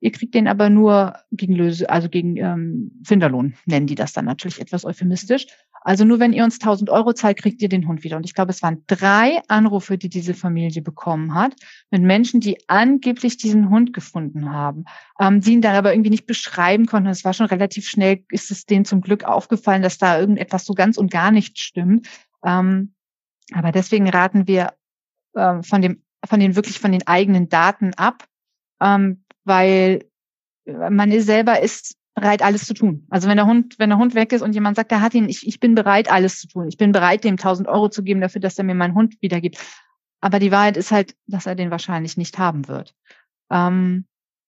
[0.00, 4.26] Ihr kriegt den aber nur gegen Löse, also gegen ähm, Finderlohn, nennen die das dann
[4.26, 5.46] natürlich etwas euphemistisch.
[5.82, 8.16] Also nur wenn ihr uns 1000 Euro zahlt, kriegt ihr den Hund wieder.
[8.16, 11.54] Und ich glaube, es waren drei Anrufe, die diese Familie bekommen hat,
[11.90, 14.84] mit Menschen, die angeblich diesen Hund gefunden haben,
[15.18, 17.08] ähm, die ihn dann aber irgendwie nicht beschreiben konnten.
[17.08, 20.74] Es war schon relativ schnell, ist es denen zum Glück aufgefallen, dass da irgendetwas so
[20.74, 22.06] ganz und gar nicht stimmt.
[22.44, 22.94] Ähm,
[23.52, 24.74] aber deswegen raten wir
[25.34, 28.24] äh, von dem, von den wirklich von den eigenen Daten ab,
[28.80, 30.04] ähm, weil
[30.66, 33.06] man selber ist bereit, alles zu tun.
[33.10, 35.28] Also wenn der Hund, wenn der Hund weg ist und jemand sagt, er hat ihn,
[35.28, 36.68] ich, ich bin bereit, alles zu tun.
[36.68, 39.58] Ich bin bereit, dem 1000 Euro zu geben dafür, dass er mir meinen Hund wiedergibt.
[40.20, 42.94] Aber die Wahrheit ist halt, dass er den wahrscheinlich nicht haben wird.
[43.50, 44.06] Ähm,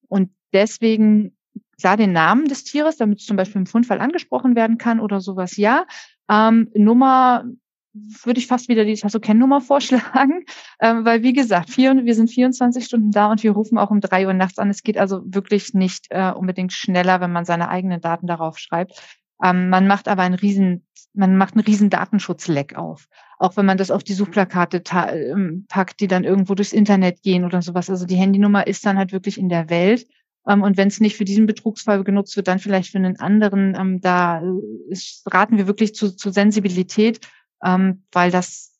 [0.09, 1.37] und deswegen,
[1.79, 5.21] klar, den Namen des Tieres, damit es zum Beispiel im Fundfall angesprochen werden kann oder
[5.21, 5.85] sowas, ja.
[6.29, 7.45] Ähm, Nummer
[7.93, 10.45] würde ich fast wieder die Tasso-Kennnummer vorschlagen,
[10.81, 14.01] ähm, weil wie gesagt, vier, wir sind 24 Stunden da und wir rufen auch um
[14.01, 14.69] drei Uhr nachts an.
[14.69, 19.19] Es geht also wirklich nicht äh, unbedingt schneller, wenn man seine eigenen Daten darauf schreibt.
[19.43, 23.07] Ähm, man macht aber einen riesen, man macht einen riesen Datenschutzleck auf.
[23.37, 27.43] Auch wenn man das auf die Suchplakate ähm, packt, die dann irgendwo durchs Internet gehen
[27.43, 27.89] oder sowas.
[27.89, 30.07] Also die Handynummer ist dann halt wirklich in der Welt.
[30.47, 33.75] Ähm, und wenn es nicht für diesen Betrugsfall genutzt wird, dann vielleicht für einen anderen.
[33.77, 34.41] Ähm, da
[34.89, 37.19] ist, raten wir wirklich zu, zu Sensibilität
[37.63, 38.73] ähm, weil das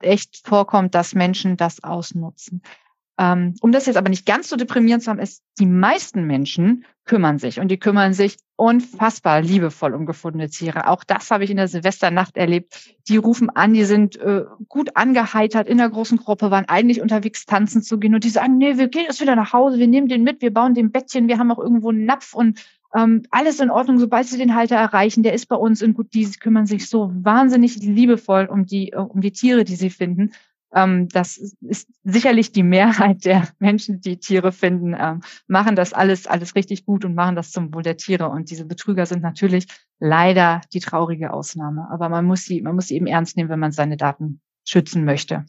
[0.00, 2.62] echt vorkommt, dass Menschen das ausnutzen.
[3.18, 6.84] Ähm, um das jetzt aber nicht ganz so deprimierend zu haben, ist, die meisten Menschen
[7.04, 10.88] kümmern sich und die kümmern sich unfassbar liebevoll um gefundene Tiere.
[10.88, 12.94] Auch das habe ich in der Silvesternacht erlebt.
[13.08, 17.44] Die rufen an, die sind äh, gut angeheitert in der großen Gruppe, waren eigentlich unterwegs
[17.44, 20.08] tanzen zu gehen und die sagen, nee, wir gehen jetzt wieder nach Hause, wir nehmen
[20.08, 22.60] den mit, wir bauen den Bettchen, wir haben auch irgendwo einen Napf und
[22.94, 26.12] ähm, alles in Ordnung, sobald sie den Halter erreichen, der ist bei uns und gut,
[26.14, 30.32] die kümmern sich so wahnsinnig liebevoll um die, um die Tiere, die sie finden.
[30.74, 36.26] Ähm, das ist sicherlich die Mehrheit der Menschen, die Tiere finden, ähm, machen das alles,
[36.26, 38.28] alles richtig gut und machen das zum Wohl der Tiere.
[38.28, 39.66] Und diese Betrüger sind natürlich
[39.98, 41.88] leider die traurige Ausnahme.
[41.90, 45.04] Aber man muss sie, man muss sie eben ernst nehmen, wenn man seine Daten schützen
[45.04, 45.44] möchte.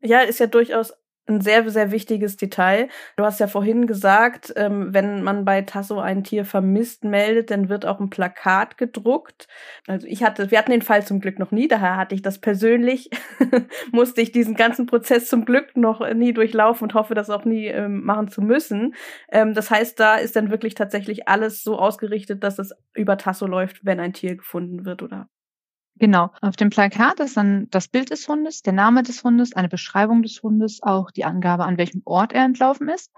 [0.00, 0.92] Ja, ist ja durchaus
[1.26, 2.88] ein sehr, sehr wichtiges Detail.
[3.16, 7.68] Du hast ja vorhin gesagt, ähm, wenn man bei Tasso ein Tier vermisst meldet, dann
[7.68, 9.48] wird auch ein Plakat gedruckt.
[9.86, 12.38] Also ich hatte, wir hatten den Fall zum Glück noch nie, daher hatte ich das
[12.38, 13.10] persönlich,
[13.92, 17.66] musste ich diesen ganzen Prozess zum Glück noch nie durchlaufen und hoffe, das auch nie
[17.66, 18.94] ähm, machen zu müssen.
[19.30, 23.46] Ähm, das heißt, da ist dann wirklich tatsächlich alles so ausgerichtet, dass es über Tasso
[23.46, 25.28] läuft, wenn ein Tier gefunden wird oder
[25.96, 26.30] Genau.
[26.40, 30.22] Auf dem Plakat ist dann das Bild des Hundes, der Name des Hundes, eine Beschreibung
[30.22, 33.12] des Hundes, auch die Angabe, an welchem Ort er entlaufen ist.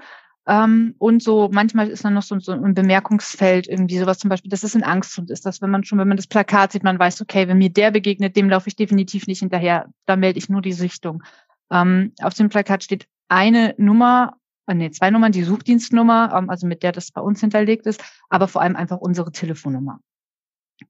[0.46, 4.50] Ähm, und so manchmal ist dann noch so, so, ein Bemerkungsfeld irgendwie sowas zum Beispiel,
[4.50, 6.98] dass es ein Angsthund ist, dass wenn man schon, wenn man das Plakat sieht, man
[6.98, 10.48] weiß, okay, wenn mir der begegnet, dem laufe ich definitiv nicht hinterher, da melde ich
[10.48, 11.22] nur die Sichtung.
[11.70, 14.34] Ähm, auf dem Plakat steht eine Nummer,
[14.66, 18.04] äh, nee, zwei Nummern, die Suchdienstnummer, ähm, also mit der das bei uns hinterlegt ist,
[18.28, 20.00] aber vor allem einfach unsere Telefonnummer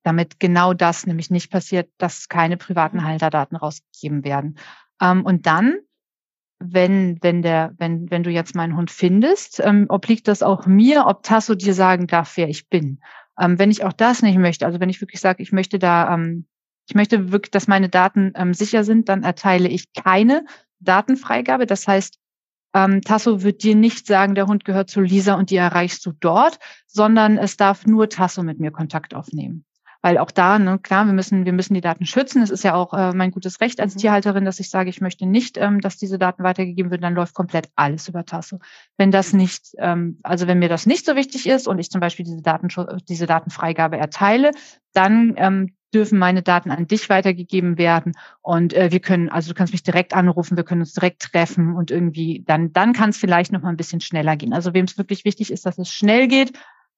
[0.03, 3.05] damit genau das nämlich nicht passiert, dass keine privaten mhm.
[3.05, 4.59] Halterdaten rausgegeben werden.
[5.01, 5.79] Ähm, und dann,
[6.59, 11.07] wenn, wenn der, wenn, wenn du jetzt meinen Hund findest, ähm, obliegt das auch mir,
[11.07, 13.01] ob Tasso dir sagen darf, wer ich bin.
[13.39, 16.15] Ähm, wenn ich auch das nicht möchte, also wenn ich wirklich sage, ich möchte da,
[16.15, 16.47] ähm,
[16.89, 20.45] ich möchte wirklich, dass meine Daten ähm, sicher sind, dann erteile ich keine
[20.81, 21.67] Datenfreigabe.
[21.67, 22.19] Das heißt,
[22.75, 26.13] ähm, Tasso wird dir nicht sagen, der Hund gehört zu Lisa und die erreichst du
[26.13, 29.66] dort, sondern es darf nur Tasso mit mir Kontakt aufnehmen.
[30.07, 32.41] Weil auch da, ne, klar, wir müssen, wir müssen die Daten schützen.
[32.41, 33.99] Es ist ja auch äh, mein gutes Recht als mhm.
[33.99, 37.35] Tierhalterin, dass ich sage, ich möchte nicht, ähm, dass diese Daten weitergegeben werden, dann läuft
[37.35, 38.61] komplett alles über Tasso.
[38.97, 42.01] Wenn das nicht, ähm, also wenn mir das nicht so wichtig ist und ich zum
[42.01, 44.53] Beispiel diese, Datenschutz, diese Datenfreigabe erteile,
[44.93, 49.55] dann ähm, dürfen meine Daten an dich weitergegeben werden und äh, wir können, also du
[49.55, 53.17] kannst mich direkt anrufen, wir können uns direkt treffen und irgendwie dann, dann kann es
[53.17, 54.53] vielleicht noch mal ein bisschen schneller gehen.
[54.53, 56.53] Also wem es wirklich wichtig ist, dass es schnell geht,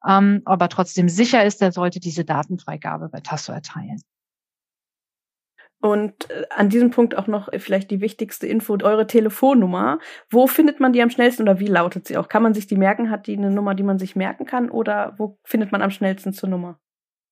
[0.07, 4.01] ähm, aber trotzdem sicher ist, der sollte diese Datenfreigabe bei Tasso erteilen.
[5.80, 10.01] Und äh, an diesem Punkt auch noch vielleicht die wichtigste Info, eure Telefonnummer.
[10.28, 12.28] Wo findet man die am schnellsten oder wie lautet sie auch?
[12.28, 13.11] Kann man sich die merken?
[13.11, 14.70] Hat die eine Nummer, die man sich merken kann?
[14.70, 16.80] Oder wo findet man am schnellsten zur Nummer?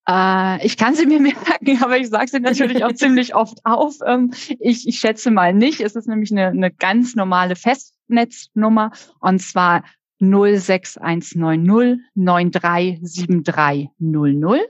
[0.09, 3.97] Äh, ich kann sie mir merken, aber ich sage sie natürlich auch ziemlich oft auf.
[4.07, 5.81] Ähm, ich, ich schätze mal nicht.
[5.81, 9.83] Es ist nämlich eine, eine ganz normale Festnetznummer und zwar
[10.21, 14.61] 06190 937300.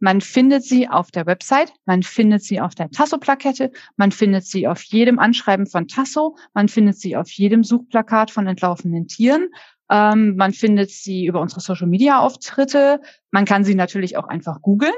[0.00, 4.68] Man findet sie auf der Website, man findet sie auf der Tasso-Plakette, man findet sie
[4.68, 9.48] auf jedem Anschreiben von Tasso, man findet sie auf jedem Suchplakat von entlaufenen Tieren.
[9.90, 13.00] Ähm, man findet sie über unsere Social-Media-Auftritte.
[13.30, 14.94] Man kann sie natürlich auch einfach googeln.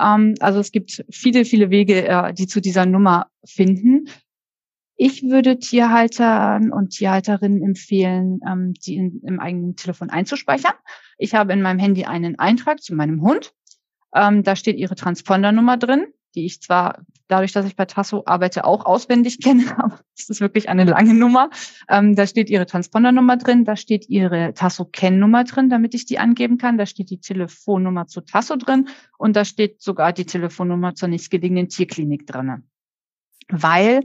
[0.00, 4.08] Ähm, also es gibt viele, viele Wege, äh, die zu dieser Nummer finden.
[5.02, 10.74] Ich würde Tierhaltern und Tierhalterinnen empfehlen, ähm, die in, im eigenen Telefon einzuspeichern.
[11.16, 13.54] Ich habe in meinem Handy einen Eintrag zu meinem Hund.
[14.14, 16.98] Ähm, da steht ihre Transpondernummer drin, die ich zwar
[17.28, 21.14] dadurch, dass ich bei Tasso arbeite, auch auswendig kenne, aber es ist wirklich eine lange
[21.14, 21.48] Nummer.
[21.88, 26.58] Ähm, da steht ihre Transpondernummer drin, da steht ihre Tasso-Kennnummer drin, damit ich die angeben
[26.58, 26.76] kann.
[26.76, 31.70] Da steht die Telefonnummer zu Tasso drin und da steht sogar die Telefonnummer zur nächstgelegenen
[31.70, 32.64] Tierklinik drin.
[33.48, 34.04] Weil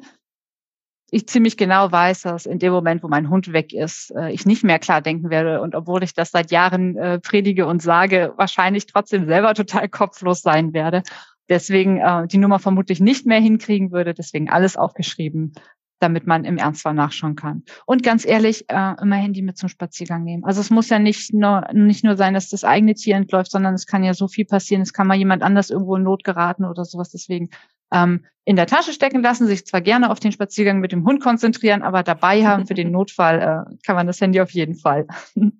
[1.15, 4.45] ich ziemlich genau weiß, dass in dem Moment, wo mein Hund weg ist, äh, ich
[4.45, 5.61] nicht mehr klar denken werde.
[5.61, 10.41] Und obwohl ich das seit Jahren äh, predige und sage, wahrscheinlich trotzdem selber total kopflos
[10.41, 11.03] sein werde.
[11.47, 14.13] Deswegen äh, die Nummer vermutlich nicht mehr hinkriegen würde.
[14.13, 15.53] Deswegen alles aufgeschrieben,
[15.99, 17.63] damit man im Ernstfall nachschauen kann.
[17.85, 20.43] Und ganz ehrlich, immer Handy mit zum Spaziergang nehmen.
[20.43, 23.73] Also es muss ja nicht nur, nicht nur sein, dass das eigene Tier entläuft, sondern
[23.73, 24.81] es kann ja so viel passieren.
[24.81, 27.09] Es kann mal jemand anders irgendwo in Not geraten oder sowas.
[27.11, 27.51] Deswegen
[27.91, 31.21] ähm, in der Tasche stecken lassen, sich zwar gerne auf den Spaziergang mit dem Hund
[31.21, 35.07] konzentrieren, aber dabei haben für den Notfall äh, kann man das Handy auf jeden Fall.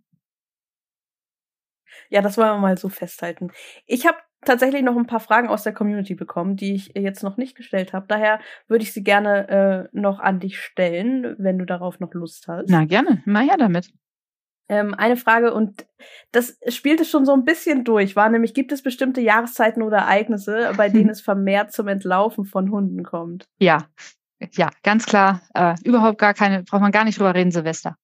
[2.10, 3.52] Ja, das wollen wir mal so festhalten.
[3.88, 7.38] Ich habe tatsächlich noch ein paar Fragen aus der Community bekommen, die ich jetzt noch
[7.38, 8.06] nicht gestellt habe.
[8.08, 12.48] Daher würde ich sie gerne äh, noch an dich stellen, wenn du darauf noch Lust
[12.48, 12.70] hast.
[12.70, 13.92] Na gerne, mal her damit.
[14.68, 15.86] Ähm, eine Frage, und
[16.32, 20.74] das spielte schon so ein bisschen durch, war nämlich, gibt es bestimmte Jahreszeiten oder Ereignisse,
[20.76, 23.46] bei denen es vermehrt zum Entlaufen von Hunden kommt?
[23.60, 23.88] Ja,
[24.54, 25.42] ja, ganz klar.
[25.54, 27.98] Äh, überhaupt gar keine, braucht man gar nicht drüber reden, Silvester.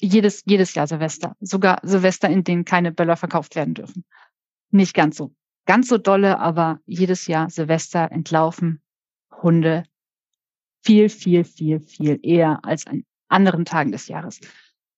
[0.00, 1.36] Jedes, jedes Jahr Silvester.
[1.40, 4.04] Sogar Silvester, in denen keine Böller verkauft werden dürfen.
[4.70, 5.32] Nicht ganz so.
[5.66, 8.80] Ganz so dolle, aber jedes Jahr Silvester entlaufen
[9.42, 9.84] Hunde
[10.82, 14.40] viel, viel, viel, viel eher als an anderen Tagen des Jahres.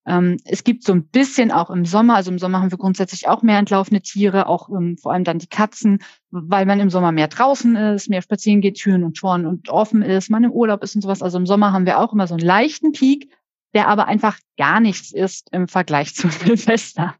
[0.05, 3.27] Ähm, es gibt so ein bisschen auch im Sommer, also im Sommer haben wir grundsätzlich
[3.27, 5.99] auch mehr entlaufene Tiere, auch ähm, vor allem dann die Katzen,
[6.29, 10.01] weil man im Sommer mehr draußen ist, mehr spazieren geht, Türen und Toren und offen
[10.01, 11.21] ist, man im Urlaub ist und sowas.
[11.21, 13.31] Also im Sommer haben wir auch immer so einen leichten Peak,
[13.73, 17.15] der aber einfach gar nichts ist im Vergleich zu Silvester.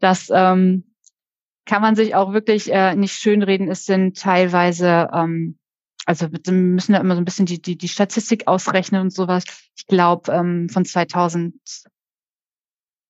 [0.00, 0.84] Das ähm,
[1.66, 3.70] kann man sich auch wirklich äh, nicht schönreden.
[3.70, 5.58] Es sind teilweise ähm,
[6.04, 9.44] also wir müssen ja immer so ein bisschen die, die, die Statistik ausrechnen und sowas.
[9.76, 11.54] Ich glaube, ähm, von 2000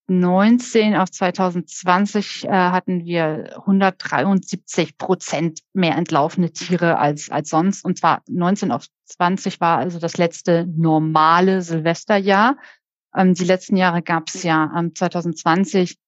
[0.08, 7.84] 2019 auf 2020 äh, hatten wir 173 Prozent mehr entlaufene Tiere als, als sonst.
[7.84, 12.56] Und zwar 19 auf 20 war also das letzte normale Silvesterjahr.
[13.16, 15.98] Ähm, die letzten Jahre gab es ja ähm, 2020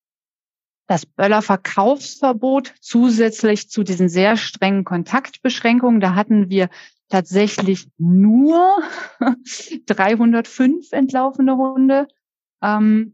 [0.86, 6.00] das Böllerverkaufsverbot zusätzlich zu diesen sehr strengen Kontaktbeschränkungen.
[6.00, 6.68] Da hatten wir
[7.08, 8.82] tatsächlich nur
[9.86, 12.08] 305 entlaufene Hunde.
[12.62, 13.13] Ähm,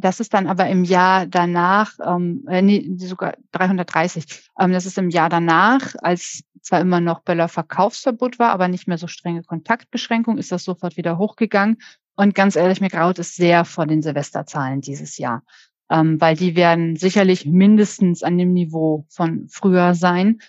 [0.00, 4.50] das ist dann aber im Jahr danach, ähm, äh, nee, sogar 330.
[4.58, 8.88] Ähm, das ist im Jahr danach, als zwar immer noch Böller Verkaufsverbot war, aber nicht
[8.88, 11.78] mehr so strenge Kontaktbeschränkung, ist das sofort wieder hochgegangen.
[12.16, 15.42] Und ganz ehrlich, mir graut es sehr vor den Silvesterzahlen dieses Jahr,
[15.90, 20.40] ähm, weil die werden sicherlich mindestens an dem Niveau von früher sein.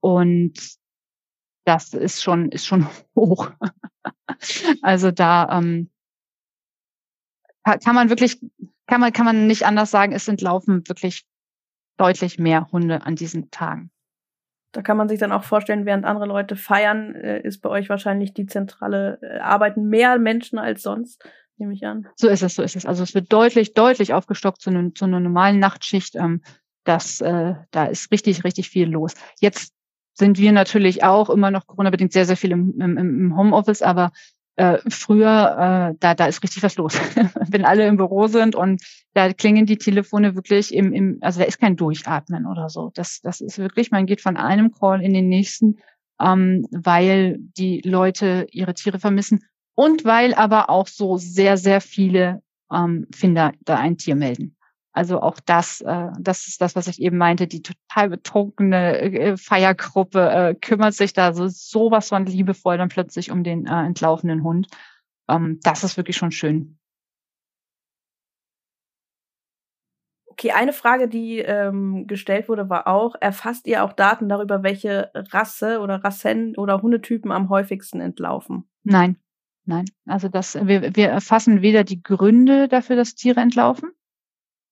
[0.00, 0.78] Und
[1.64, 3.50] das ist schon, ist schon hoch.
[4.82, 5.90] also da ähm,
[7.64, 8.40] kann man wirklich
[8.88, 11.24] kann man, kann man nicht anders sagen, es sind laufen wirklich
[11.98, 13.90] deutlich mehr Hunde an diesen Tagen.
[14.72, 17.88] Da kann man sich dann auch vorstellen, während andere Leute feiern, äh, ist bei euch
[17.88, 21.24] wahrscheinlich die zentrale äh, arbeiten mehr Menschen als sonst,
[21.56, 22.06] nehme ich an.
[22.16, 22.86] So ist es, so ist es.
[22.86, 26.16] Also es wird deutlich, deutlich aufgestockt zu, ne, zu einer normalen Nachtschicht.
[26.16, 26.42] Ähm,
[26.84, 29.14] das, äh, da ist richtig, richtig viel los.
[29.40, 29.74] Jetzt
[30.14, 34.12] sind wir natürlich auch immer noch Corona-bedingt sehr, sehr viel im, im, im Homeoffice, aber
[34.58, 36.94] äh, früher, äh, da, da ist richtig was los.
[37.48, 38.82] Wenn alle im Büro sind und
[39.14, 42.90] da klingen die Telefone wirklich im, im, also da ist kein Durchatmen oder so.
[42.94, 45.78] Das, das ist wirklich, man geht von einem Call in den nächsten,
[46.20, 49.44] ähm, weil die Leute ihre Tiere vermissen
[49.76, 52.42] und weil aber auch so sehr, sehr viele
[52.72, 54.56] ähm, Finder da ein Tier melden.
[54.98, 59.36] Also auch das, äh, das ist das, was ich eben meinte, die total betrunkene äh,
[59.36, 64.42] Feiergruppe äh, kümmert sich da so sowas von liebevoll dann plötzlich um den äh, entlaufenen
[64.42, 64.66] Hund.
[65.28, 66.80] Ähm, das ist wirklich schon schön.
[70.26, 75.12] Okay, eine Frage, die ähm, gestellt wurde, war auch, erfasst ihr auch Daten darüber, welche
[75.14, 78.68] Rasse oder Rassen oder Hundetypen am häufigsten entlaufen?
[78.82, 79.16] Nein,
[79.64, 79.84] nein.
[80.06, 83.92] Also das, wir, wir erfassen weder die Gründe dafür, dass Tiere entlaufen,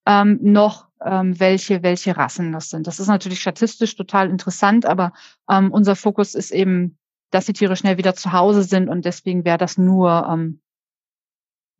[0.07, 2.87] ähm, noch ähm, welche, welche Rassen das sind.
[2.87, 5.11] Das ist natürlich statistisch total interessant, aber
[5.51, 6.97] ähm, unser Fokus ist eben,
[7.29, 10.61] dass die Tiere schnell wieder zu Hause sind und deswegen wäre das nur, ähm,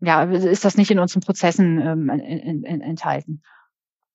[0.01, 3.41] ja, ist das nicht in unseren Prozessen ähm, in, in, enthalten.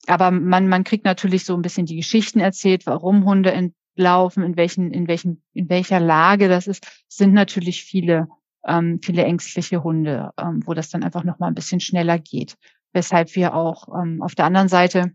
[0.07, 4.57] Aber man, man kriegt natürlich so ein bisschen die Geschichten erzählt, warum Hunde entlaufen, in
[4.57, 8.29] welchen, in welchen, in welcher Lage das ist, sind natürlich viele,
[8.67, 12.59] ähm, viele ängstliche Hunde, ähm, wo das dann einfach noch mal ein bisschen schneller geht
[12.93, 15.13] weshalb wir auch ähm, auf der anderen Seite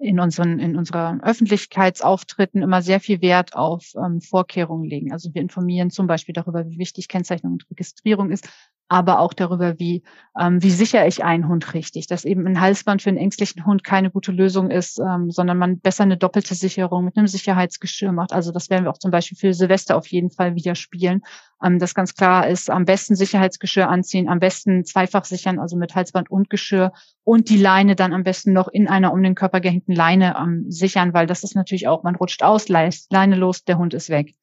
[0.00, 5.12] in unseren in unserer Öffentlichkeitsauftritten immer sehr viel Wert auf ähm, Vorkehrungen legen.
[5.12, 8.48] Also wir informieren zum Beispiel darüber, wie wichtig Kennzeichnung und Registrierung ist,
[8.88, 10.02] aber auch darüber, wie,
[10.38, 13.84] ähm, wie sicher ich einen Hund richtig, dass eben ein Halsband für einen ängstlichen Hund
[13.84, 18.32] keine gute Lösung ist, ähm, sondern man besser eine doppelte Sicherung mit einem Sicherheitsgeschirr macht.
[18.32, 21.22] Also das werden wir auch zum Beispiel für Silvester auf jeden Fall wieder spielen.
[21.62, 25.94] Ähm, das ganz klar ist, am besten Sicherheitsgeschirr anziehen, am besten zweifach sichern, also mit
[25.94, 26.92] Halsband und Geschirr
[27.24, 30.64] und die Leine dann am besten noch in einer um den Körper gehängten Leine ähm,
[30.68, 34.34] sichern, weil das ist natürlich auch, man rutscht aus, Leine los, der Hund ist weg.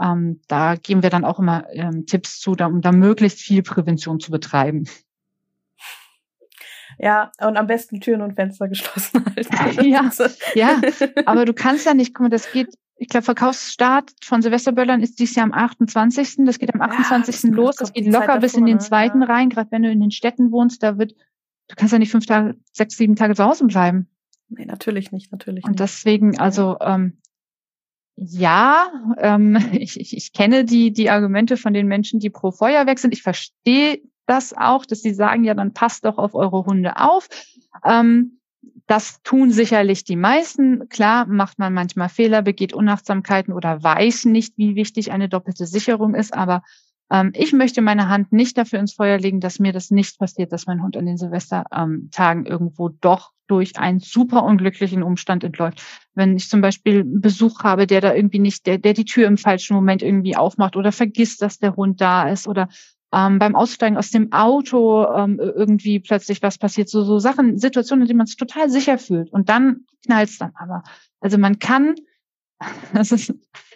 [0.00, 3.62] Ähm, da geben wir dann auch immer ähm, Tipps zu, da, um da möglichst viel
[3.62, 4.86] Prävention zu betreiben.
[6.98, 9.84] Ja, und am besten Türen und Fenster geschlossen halten.
[9.84, 10.10] ja,
[10.54, 10.80] ja,
[11.26, 15.18] aber du kannst ja nicht, guck mal, das geht, ich glaube, Verkaufsstart von Silvesterböllern ist
[15.18, 16.36] dies Jahr am 28.
[16.46, 17.42] Das geht am 28.
[17.42, 17.76] Ja, los.
[17.76, 19.28] Das geht locker bis in den zweiten ja.
[19.28, 21.12] rein, gerade wenn du in den Städten wohnst, da wird,
[21.68, 24.08] du kannst ja nicht fünf Tage, sechs, sieben Tage zu Hause bleiben.
[24.48, 25.80] Nee, natürlich nicht, natürlich und nicht.
[25.80, 27.18] Und deswegen, also ähm,
[28.16, 28.88] ja,
[29.18, 33.14] ähm, ich, ich, ich kenne die, die Argumente von den Menschen, die pro Feuerwerk sind.
[33.14, 37.28] Ich verstehe das auch, dass sie sagen, ja, dann passt doch auf eure Hunde auf.
[37.84, 38.40] Ähm,
[38.86, 40.88] das tun sicherlich die meisten.
[40.88, 46.14] Klar macht man manchmal Fehler, begeht Unachtsamkeiten oder weiß nicht, wie wichtig eine doppelte Sicherung
[46.14, 46.34] ist.
[46.34, 46.62] Aber
[47.10, 50.52] ähm, ich möchte meine Hand nicht dafür ins Feuer legen, dass mir das nicht passiert,
[50.52, 55.82] dass mein Hund an den Silvestertagen irgendwo doch durch einen super unglücklichen Umstand entläuft.
[56.14, 59.38] Wenn ich zum Beispiel Besuch habe, der da irgendwie nicht, der, der die Tür im
[59.38, 62.68] falschen Moment irgendwie aufmacht oder vergisst, dass der Hund da ist oder
[63.12, 68.02] ähm, beim Aussteigen aus dem Auto ähm, irgendwie plötzlich was passiert, so, so Sachen, Situationen,
[68.02, 70.82] in denen man sich total sicher fühlt und dann knallt es dann aber.
[71.20, 71.94] Also man kann
[72.94, 73.34] das ist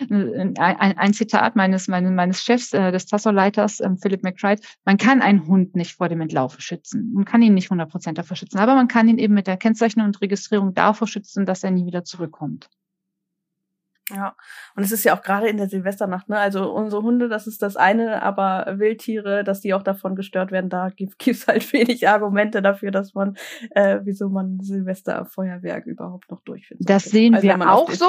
[0.08, 4.62] ein, ein Zitat meines, meines, meines Chefs, äh, des Tasso-Leiters, ähm, Philip McBride.
[4.84, 7.12] Man kann einen Hund nicht vor dem Entlaufe schützen.
[7.12, 9.56] Man kann ihn nicht 100 Prozent davor schützen, aber man kann ihn eben mit der
[9.56, 12.70] Kennzeichnung und Registrierung davor schützen, dass er nie wieder zurückkommt.
[14.14, 14.34] Ja,
[14.74, 16.38] und es ist ja auch gerade in der Silvesternacht, ne?
[16.38, 20.70] Also unsere Hunde, das ist das eine, aber Wildtiere, dass die auch davon gestört werden,
[20.70, 23.36] da gibt es halt wenig Argumente dafür, dass man,
[23.70, 26.80] äh, wieso man Silvesterfeuerwerk überhaupt noch durchführt.
[26.82, 28.06] Das sehen also, wir auch so.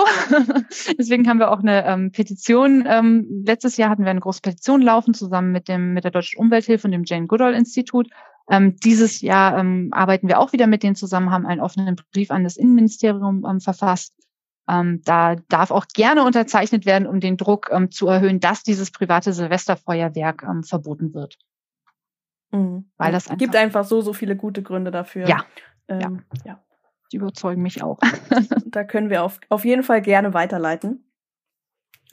[0.97, 2.84] Deswegen haben wir auch eine ähm, Petition.
[2.88, 6.39] Ähm, letztes Jahr hatten wir eine große Petition laufen, zusammen mit dem mit der Deutschen
[6.39, 8.10] Umwelthilfe und dem Jane Goodall Institut.
[8.49, 12.32] Ähm, dieses Jahr ähm, arbeiten wir auch wieder mit denen zusammen, haben einen offenen Brief
[12.32, 14.14] an das Innenministerium ähm, verfasst
[14.68, 18.91] ähm, da darf auch gerne unterzeichnet werden, um den Druck ähm, zu erhöhen, dass dieses
[18.91, 21.38] private Silvesterfeuerwerk ähm, verboten wird.
[22.51, 22.91] Mhm.
[22.97, 25.28] Weil das einfach, gibt einfach so, so viele gute Gründe dafür.
[25.28, 25.45] Ja.
[25.88, 26.53] Ähm, ja.
[26.53, 26.64] ja.
[27.12, 27.99] Die überzeugen mich auch.
[28.66, 31.05] da können wir auf, auf jeden Fall gerne weiterleiten.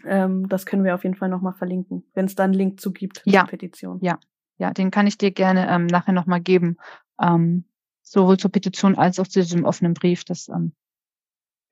[0.04, 2.92] Ähm, das können wir auf jeden Fall nochmal verlinken, wenn es da einen Link zu
[2.92, 3.40] gibt ja.
[3.40, 3.98] zur Petition.
[4.00, 4.18] Ja,
[4.58, 6.76] ja, den kann ich dir gerne ähm, nachher nochmal geben.
[7.20, 7.64] Ähm,
[8.02, 10.24] sowohl zur Petition als auch zu diesem offenen Brief.
[10.24, 10.48] Das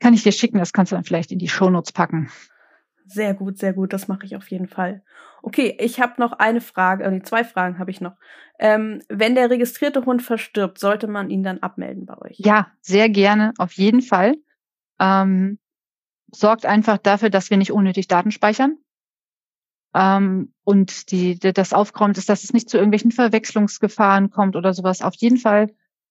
[0.00, 2.30] kann ich dir schicken, das kannst du dann vielleicht in die Shownotes packen.
[3.06, 5.02] Sehr gut, sehr gut, das mache ich auf jeden Fall.
[5.42, 8.16] Okay, ich habe noch eine Frage, äh, zwei Fragen habe ich noch.
[8.58, 12.36] Ähm, wenn der registrierte Hund verstirbt, sollte man ihn dann abmelden bei euch?
[12.38, 14.34] Ja, sehr gerne, auf jeden Fall.
[14.98, 15.58] Ähm,
[16.32, 18.78] sorgt einfach dafür, dass wir nicht unnötig Daten speichern.
[19.94, 25.00] Ähm, und die, das aufgeräumt ist, dass es nicht zu irgendwelchen Verwechslungsgefahren kommt oder sowas.
[25.00, 25.68] Auf jeden Fall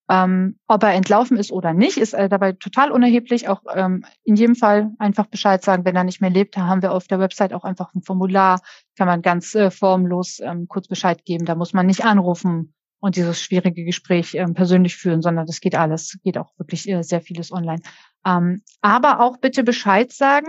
[0.09, 3.47] ähm, ob er entlaufen ist oder nicht, ist äh, dabei total unerheblich.
[3.49, 6.55] Auch ähm, in jedem Fall einfach Bescheid sagen, wenn er nicht mehr lebt.
[6.55, 8.61] Da haben wir auf der Website auch einfach ein Formular,
[8.97, 11.45] kann man ganz äh, formlos ähm, kurz Bescheid geben.
[11.45, 15.75] Da muss man nicht anrufen und dieses schwierige Gespräch ähm, persönlich führen, sondern das geht
[15.75, 17.81] alles, geht auch wirklich äh, sehr vieles online.
[18.25, 20.47] Ähm, aber auch bitte Bescheid sagen,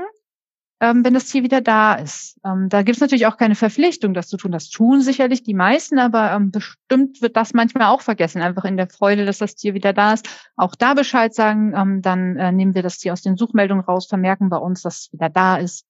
[0.80, 2.38] ähm, wenn das Tier wieder da ist.
[2.44, 4.52] Ähm, da gibt es natürlich auch keine Verpflichtung, das zu tun.
[4.52, 8.76] Das tun sicherlich die meisten, aber ähm, bestimmt wird das manchmal auch vergessen, einfach in
[8.76, 10.28] der Freude, dass das Tier wieder da ist.
[10.56, 14.06] Auch da Bescheid sagen, ähm, dann äh, nehmen wir das Tier aus den Suchmeldungen raus,
[14.06, 15.86] vermerken bei uns, dass es wieder da ist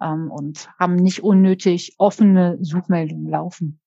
[0.00, 3.79] ähm, und haben nicht unnötig offene Suchmeldungen laufen.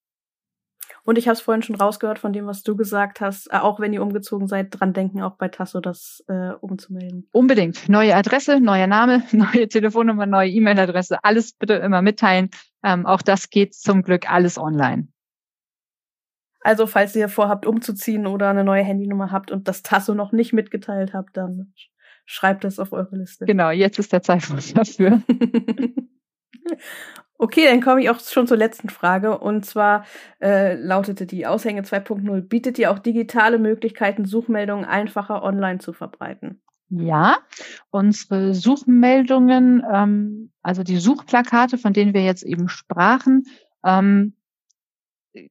[1.06, 3.80] Und ich habe es vorhin schon rausgehört von dem, was du gesagt hast, äh, auch
[3.80, 7.28] wenn ihr umgezogen seid, dran denken, auch bei Tasso das äh, umzumelden.
[7.34, 7.90] Unbedingt.
[7.90, 12.50] Neue Adresse, neuer Name, neue Telefonnummer, neue E-Mail-Adresse, alles bitte immer mitteilen.
[12.84, 15.10] Ähm, auch das geht zum Glück alles online.
[16.62, 20.54] Also, falls ihr vorhabt, umzuziehen oder eine neue Handynummer habt und das Tasso noch nicht
[20.54, 21.74] mitgeteilt habt, dann
[22.26, 23.46] schreibt es auf eure Liste.
[23.46, 25.22] Genau, jetzt ist der Zeitpunkt dafür.
[27.38, 29.38] Okay, dann komme ich auch schon zur letzten Frage.
[29.38, 30.06] Und zwar
[30.42, 36.62] äh, lautete die Aushänge 2.0, bietet ihr auch digitale Möglichkeiten, Suchmeldungen einfacher online zu verbreiten?
[36.90, 37.40] Ja,
[37.90, 43.46] unsere Suchmeldungen, ähm, also die Suchplakate, von denen wir jetzt eben sprachen,
[43.84, 44.36] ähm,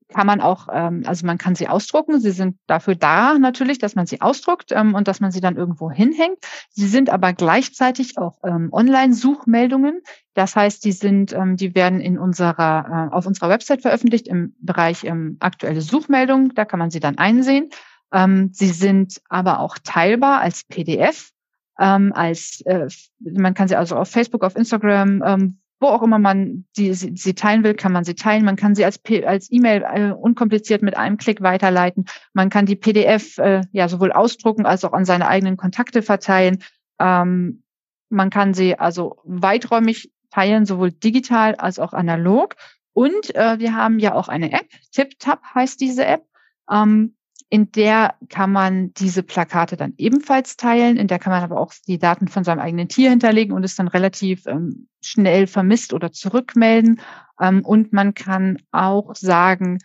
[0.09, 2.20] kann man auch, ähm, also man kann sie ausdrucken.
[2.20, 5.57] Sie sind dafür da natürlich, dass man sie ausdruckt ähm, und dass man sie dann
[5.57, 6.39] irgendwo hinhängt.
[6.70, 10.01] Sie sind aber gleichzeitig auch ähm, Online-Suchmeldungen.
[10.35, 14.55] Das heißt, die sind, ähm, die werden in unserer, äh, auf unserer Website veröffentlicht im
[14.61, 16.53] Bereich ähm, aktuelle Suchmeldungen.
[16.55, 17.70] Da kann man sie dann einsehen.
[18.12, 21.30] Ähm, sie sind aber auch teilbar als PDF.
[21.78, 22.87] Ähm, als äh,
[23.18, 27.12] man kann sie also auf Facebook, auf Instagram, ähm, wo auch immer man die, sie,
[27.16, 28.45] sie teilen will, kann man sie teilen.
[28.45, 32.07] Man kann sie als, als E-Mail äh, unkompliziert mit einem Klick weiterleiten.
[32.33, 36.62] Man kann die PDF äh, ja sowohl ausdrucken als auch an seine eigenen Kontakte verteilen.
[36.99, 37.64] Ähm,
[38.09, 42.55] man kann sie also weiträumig teilen, sowohl digital als auch analog.
[42.93, 46.24] Und äh, wir haben ja auch eine App, TipTap heißt diese App.
[46.70, 47.16] Ähm,
[47.53, 50.96] in der kann man diese Plakate dann ebenfalls teilen.
[50.96, 53.76] In der kann man aber auch die Daten von seinem eigenen Tier hinterlegen und es
[53.76, 57.03] dann relativ ähm, schnell vermisst oder zurückmelden.
[57.38, 59.80] Ähm, und man kann auch sagen,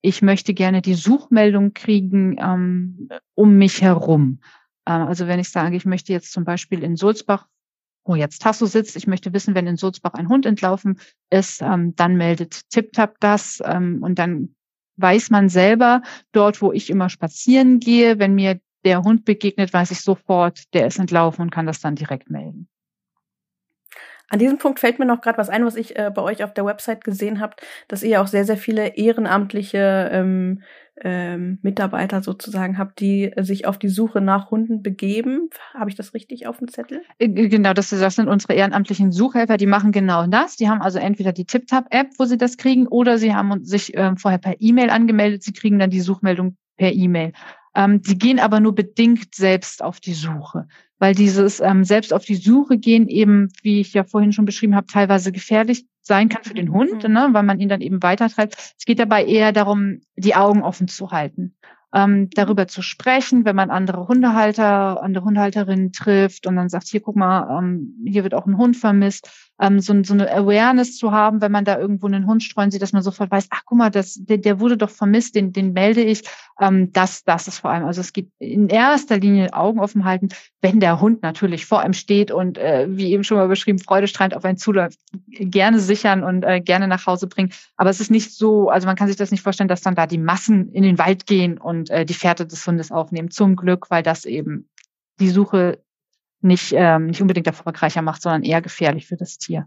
[0.00, 4.40] ich möchte gerne die Suchmeldung kriegen ähm, um mich herum.
[4.86, 7.48] Ähm, also wenn ich sage, ich möchte jetzt zum Beispiel in Sulzbach
[8.06, 10.98] wo jetzt Tasso sitzt, ich möchte wissen, wenn in Sulzbach ein Hund entlaufen
[11.28, 14.54] ist, ähm, dann meldet TipTap das ähm, und dann
[15.00, 19.90] weiß man selber, dort, wo ich immer spazieren gehe, wenn mir der Hund begegnet, weiß
[19.90, 22.68] ich sofort, der ist entlaufen und kann das dann direkt melden.
[24.30, 26.54] An diesem Punkt fällt mir noch gerade was ein, was ich äh, bei euch auf
[26.54, 30.62] der Website gesehen habt, dass ihr auch sehr, sehr viele ehrenamtliche ähm,
[31.02, 35.50] ähm, Mitarbeiter sozusagen habt, die sich auf die Suche nach Hunden begeben.
[35.74, 37.02] Habe ich das richtig auf dem Zettel?
[37.18, 40.56] Äh, genau, das, das sind unsere ehrenamtlichen Suchhelfer, die machen genau das.
[40.56, 44.16] Die haben also entweder die TipTap-App, wo sie das kriegen, oder sie haben sich ähm,
[44.16, 47.32] vorher per E-Mail angemeldet, sie kriegen dann die Suchmeldung per E-Mail.
[47.74, 50.66] Ähm, die gehen aber nur bedingt selbst auf die Suche,
[50.98, 54.74] weil dieses ähm, selbst auf die Suche gehen eben, wie ich ja vorhin schon beschrieben
[54.74, 57.12] habe, teilweise gefährlich sein kann für den Hund, mhm.
[57.12, 58.56] ne, weil man ihn dann eben weitertreibt.
[58.78, 61.54] Es geht dabei eher darum, die Augen offen zu halten.
[61.92, 67.00] Ähm, darüber zu sprechen, wenn man andere Hundehalter, andere Hundehalterinnen trifft und dann sagt, hier
[67.00, 71.12] guck mal, ähm, hier wird auch ein Hund vermisst, ähm, so, so eine Awareness zu
[71.12, 73.78] haben, wenn man da irgendwo einen Hund streuen sieht, dass man sofort weiß, ach guck
[73.78, 76.22] mal, das, der, der wurde doch vermisst, den, den melde ich.
[76.58, 80.28] Ähm, das, das ist vor allem, also es geht in erster Linie Augen offen halten,
[80.62, 84.34] wenn der Hund natürlich vor einem steht und äh, wie eben schon mal beschrieben, freudestrahlend
[84.34, 84.98] auf einen zuläuft,
[85.28, 87.52] gerne sichern und äh, gerne nach Hause bringen.
[87.76, 90.06] Aber es ist nicht so, also man kann sich das nicht vorstellen, dass dann da
[90.06, 93.30] die Massen in den Wald gehen und äh, die Fährte des Hundes aufnehmen.
[93.30, 94.68] Zum Glück, weil das eben
[95.18, 95.80] die Suche
[96.40, 99.66] nicht, ähm, nicht unbedingt erfolgreicher macht, sondern eher gefährlich für das Tier.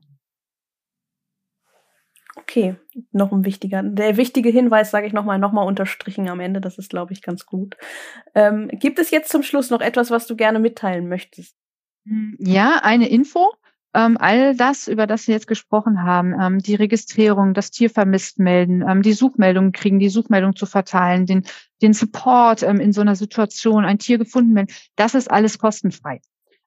[2.35, 2.75] Okay,
[3.11, 6.89] noch ein wichtiger, der wichtige Hinweis, sage ich nochmal, nochmal unterstrichen am Ende, das ist,
[6.89, 7.77] glaube ich, ganz gut.
[8.35, 11.55] Ähm, gibt es jetzt zum Schluss noch etwas, was du gerne mitteilen möchtest?
[12.37, 13.53] Ja, eine Info
[13.93, 18.39] ähm, all das, über das wir jetzt gesprochen haben, ähm, die Registrierung, das Tier vermisst
[18.39, 21.43] melden, ähm, die Suchmeldung kriegen, die Suchmeldung zu verteilen, den,
[21.81, 26.21] den Support ähm, in so einer Situation, ein Tier gefunden werden, das ist alles kostenfrei.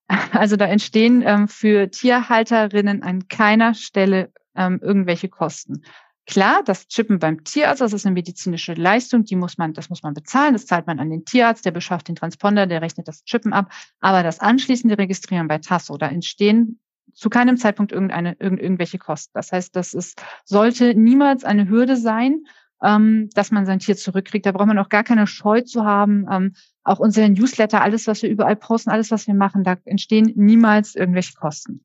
[0.32, 5.82] Also da entstehen ähm, für Tierhalterinnen an keiner Stelle ähm, irgendwelche Kosten.
[6.26, 10.02] Klar, das Chippen beim Tierarzt, das ist eine medizinische Leistung, die muss man, das muss
[10.02, 13.24] man bezahlen, das zahlt man an den Tierarzt, der beschafft den Transponder, der rechnet das
[13.24, 13.70] Chippen ab.
[14.00, 16.80] Aber das anschließende Registrieren bei Tasso, da entstehen
[17.12, 19.32] zu keinem Zeitpunkt irgendeine, irgend, irgendwelche Kosten.
[19.34, 22.44] Das heißt, das ist, sollte niemals eine Hürde sein,
[22.82, 24.46] ähm, dass man sein Tier zurückkriegt.
[24.46, 26.26] Da braucht man auch gar keine Scheu zu haben.
[26.30, 26.54] Ähm,
[26.86, 30.94] auch unsere Newsletter, alles, was wir überall posten, alles, was wir machen, da entstehen niemals
[30.94, 31.84] irgendwelche Kosten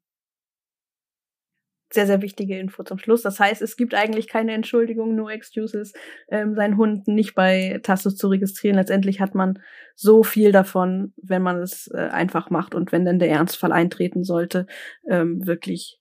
[1.93, 3.21] sehr, sehr wichtige Info zum Schluss.
[3.21, 5.93] Das heißt, es gibt eigentlich keine Entschuldigung, no excuses,
[6.29, 8.77] ähm, seinen Hund nicht bei Tassus zu registrieren.
[8.77, 9.59] Letztendlich hat man
[9.95, 14.23] so viel davon, wenn man es äh, einfach macht und wenn dann der Ernstfall eintreten
[14.23, 14.67] sollte,
[15.09, 15.99] ähm, wirklich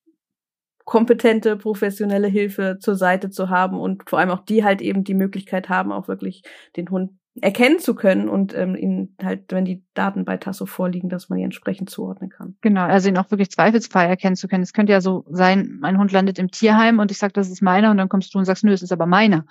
[0.84, 5.14] kompetente, professionelle Hilfe zur Seite zu haben und vor allem auch die halt eben die
[5.14, 6.42] Möglichkeit haben, auch wirklich
[6.76, 11.08] den Hund erkennen zu können und ähm, ihn halt, wenn die Daten bei Tasso vorliegen,
[11.08, 12.56] dass man die entsprechend zuordnen kann.
[12.60, 14.62] Genau, also ihn auch wirklich zweifelsfrei erkennen zu können.
[14.62, 17.62] Es könnte ja so sein, mein Hund landet im Tierheim und ich sage, das ist
[17.62, 19.46] meiner und dann kommst du und sagst, nö, es ist aber meiner.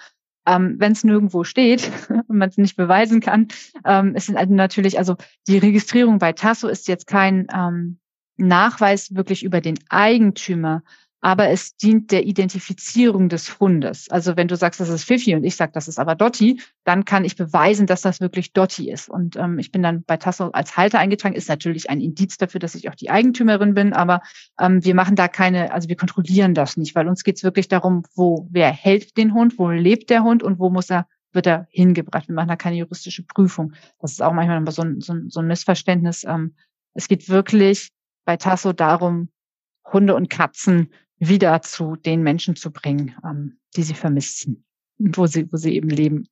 [0.45, 3.47] Ähm, wenn es nirgendwo steht und man es nicht beweisen kann,
[3.85, 5.15] ähm, es sind also natürlich, also
[5.47, 7.99] die Registrierung bei Tasso ist jetzt kein ähm,
[8.37, 10.83] Nachweis wirklich über den Eigentümer
[11.21, 14.09] aber es dient der Identifizierung des Hundes.
[14.09, 17.03] Also wenn du sagst, das ist Fifi und ich sage, das ist aber Dotti, dann
[17.05, 19.09] kann ich beweisen, dass das wirklich Dotti ist.
[19.09, 22.59] Und ähm, ich bin dann bei Tasso als Halter eingetragen, ist natürlich ein Indiz dafür,
[22.59, 24.21] dass ich auch die Eigentümerin bin, aber
[24.59, 27.67] ähm, wir machen da keine, also wir kontrollieren das nicht, weil uns geht es wirklich
[27.67, 31.45] darum, wo, wer hält den Hund, wo lebt der Hund und wo muss er wird
[31.45, 32.27] er hingebracht.
[32.27, 33.73] Wir machen da keine juristische Prüfung.
[33.99, 36.23] Das ist auch manchmal so ein, so ein, so ein Missverständnis.
[36.23, 36.55] Ähm,
[36.95, 37.89] es geht wirklich
[38.25, 39.29] bei Tasso darum,
[39.91, 44.65] Hunde und Katzen wieder zu den Menschen zu bringen, ähm, die sie vermissen,
[44.97, 46.27] wo sie, wo sie eben leben.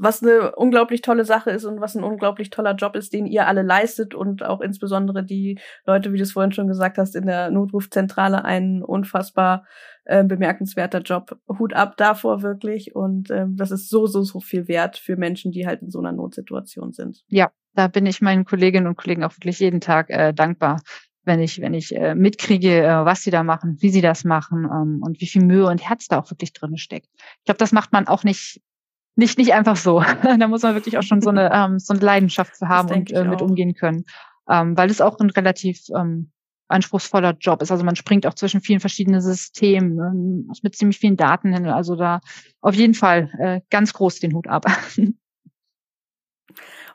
[0.00, 3.48] Was eine unglaublich tolle Sache ist und was ein unglaublich toller Job ist, den ihr
[3.48, 7.26] alle leistet und auch insbesondere die Leute, wie du es vorhin schon gesagt hast, in
[7.26, 9.66] der Notrufzentrale ein unfassbar
[10.04, 11.36] äh, bemerkenswerter Job.
[11.48, 15.50] Hut ab davor wirklich und äh, das ist so, so, so viel wert für Menschen,
[15.50, 17.24] die halt in so einer Notsituation sind.
[17.26, 20.80] Ja, da bin ich meinen Kolleginnen und Kollegen auch wirklich jeden Tag äh, dankbar,
[21.28, 24.64] wenn ich, wenn ich äh, mitkriege, äh, was sie da machen, wie sie das machen
[24.64, 27.06] ähm, und wie viel Mühe und Herz da auch wirklich drin steckt.
[27.14, 28.60] Ich glaube, das macht man auch nicht
[29.14, 30.02] nicht nicht einfach so.
[30.22, 33.12] da muss man wirklich auch schon so eine ähm, so eine Leidenschaft für haben und
[33.12, 34.04] äh, mit umgehen können,
[34.50, 36.32] ähm, weil es auch ein relativ ähm,
[36.68, 37.70] anspruchsvoller Job ist.
[37.70, 41.66] Also man springt auch zwischen vielen verschiedenen Systemen ähm, mit ziemlich vielen Daten hin.
[41.66, 42.20] Also da
[42.60, 44.66] auf jeden Fall äh, ganz groß den Hut ab.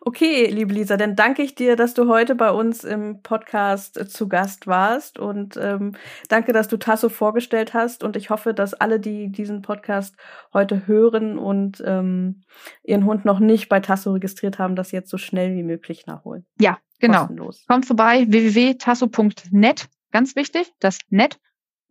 [0.05, 4.05] Okay, liebe Lisa, dann danke ich dir, dass du heute bei uns im Podcast äh,
[4.05, 5.95] zu Gast warst und ähm,
[6.27, 10.17] danke, dass du Tasso vorgestellt hast und ich hoffe, dass alle, die diesen Podcast
[10.51, 12.43] heute hören und ähm,
[12.83, 16.45] ihren Hund noch nicht bei Tasso registriert haben, das jetzt so schnell wie möglich nachholen.
[16.59, 17.19] Ja, genau.
[17.19, 17.65] Kostenlos.
[17.65, 21.39] Kommt vorbei, www.tasso.net, ganz wichtig, das net,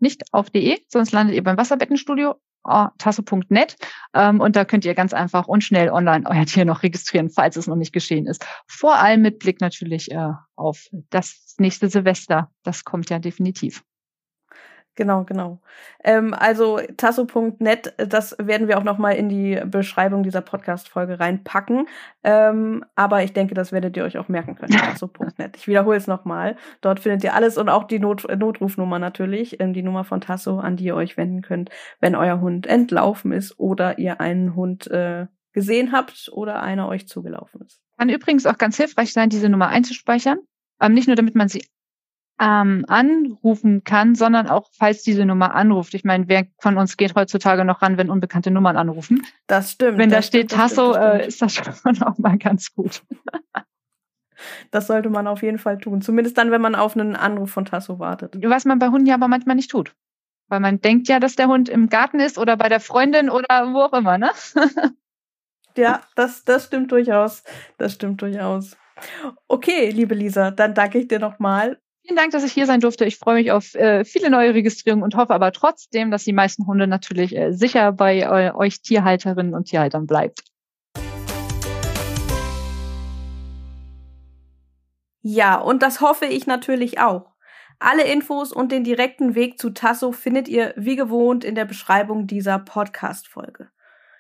[0.01, 2.35] nicht auf de, sonst landet ihr beim Wasserbettenstudio
[2.65, 3.77] tasse.net
[4.15, 7.57] ähm, und da könnt ihr ganz einfach und schnell online euer Tier noch registrieren, falls
[7.57, 8.45] es noch nicht geschehen ist.
[8.67, 12.51] Vor allem mit Blick natürlich äh, auf das nächste Silvester.
[12.63, 13.83] Das kommt ja definitiv.
[14.95, 15.59] Genau, genau.
[16.05, 21.89] Ähm, also tasso.net, das werden wir auch noch mal in die Beschreibung dieser Podcast-Folge reinpacken.
[22.23, 24.73] Ähm, aber ich denke, das werdet ihr euch auch merken können.
[24.77, 25.57] tasso.net.
[25.57, 26.57] Ich wiederhole es noch mal.
[26.83, 30.59] Dort findet ihr alles und auch die Not Notrufnummer natürlich, ähm, die Nummer von Tasso,
[30.59, 31.71] an die ihr euch wenden könnt,
[32.01, 37.09] wenn euer Hund entlaufen ist oder ihr einen Hund äh, gesehen habt oder einer euch
[37.09, 37.81] zugelaufen ist.
[37.97, 40.39] Kann übrigens auch ganz hilfreich sein, diese Nummer einzuspeichern.
[40.83, 41.65] Ähm, nicht nur, damit man sie
[42.41, 45.95] ähm, anrufen kann, sondern auch, falls diese Nummer anruft.
[45.95, 49.25] Ich meine, wer von uns geht heutzutage noch ran, wenn unbekannte Nummern anrufen?
[49.47, 49.99] Das stimmt.
[49.99, 53.03] Wenn da steht Tasso, äh, ist das schon auch mal ganz gut.
[54.71, 56.03] Das sollte man auf jeden Fall tun.
[56.03, 58.37] Zumindest dann, wenn man auf einen Anruf von Tasso wartet.
[58.43, 59.95] Was man bei Hunden ja aber manchmal nicht tut.
[60.49, 63.73] Weil man denkt ja, dass der Hund im Garten ist oder bei der Freundin oder
[63.73, 64.31] wo auch immer, ne?
[65.77, 67.45] ja, das, das stimmt durchaus.
[67.79, 68.77] Das stimmt durchaus.
[69.49, 73.05] Okay, liebe Lisa, dann danke ich dir nochmal Vielen Dank, dass ich hier sein durfte.
[73.05, 76.67] Ich freue mich auf äh, viele neue Registrierungen und hoffe aber trotzdem, dass die meisten
[76.67, 80.43] Hunde natürlich äh, sicher bei äh, euch Tierhalterinnen und Tierhaltern bleibt.
[85.23, 87.31] Ja, und das hoffe ich natürlich auch.
[87.79, 92.27] Alle Infos und den direkten Weg zu Tasso findet ihr wie gewohnt in der Beschreibung
[92.27, 93.71] dieser Podcast-Folge.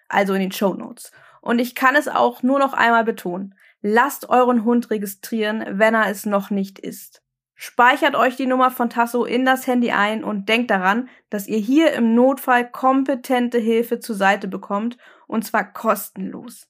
[0.09, 1.11] Also in den Show Notes.
[1.41, 3.57] Und ich kann es auch nur noch einmal betonen.
[3.80, 7.21] Lasst euren Hund registrieren, wenn er es noch nicht ist.
[7.64, 11.58] Speichert euch die Nummer von Tasso in das Handy ein und denkt daran, dass ihr
[11.58, 14.98] hier im Notfall kompetente Hilfe zur Seite bekommt
[15.28, 16.66] und zwar kostenlos.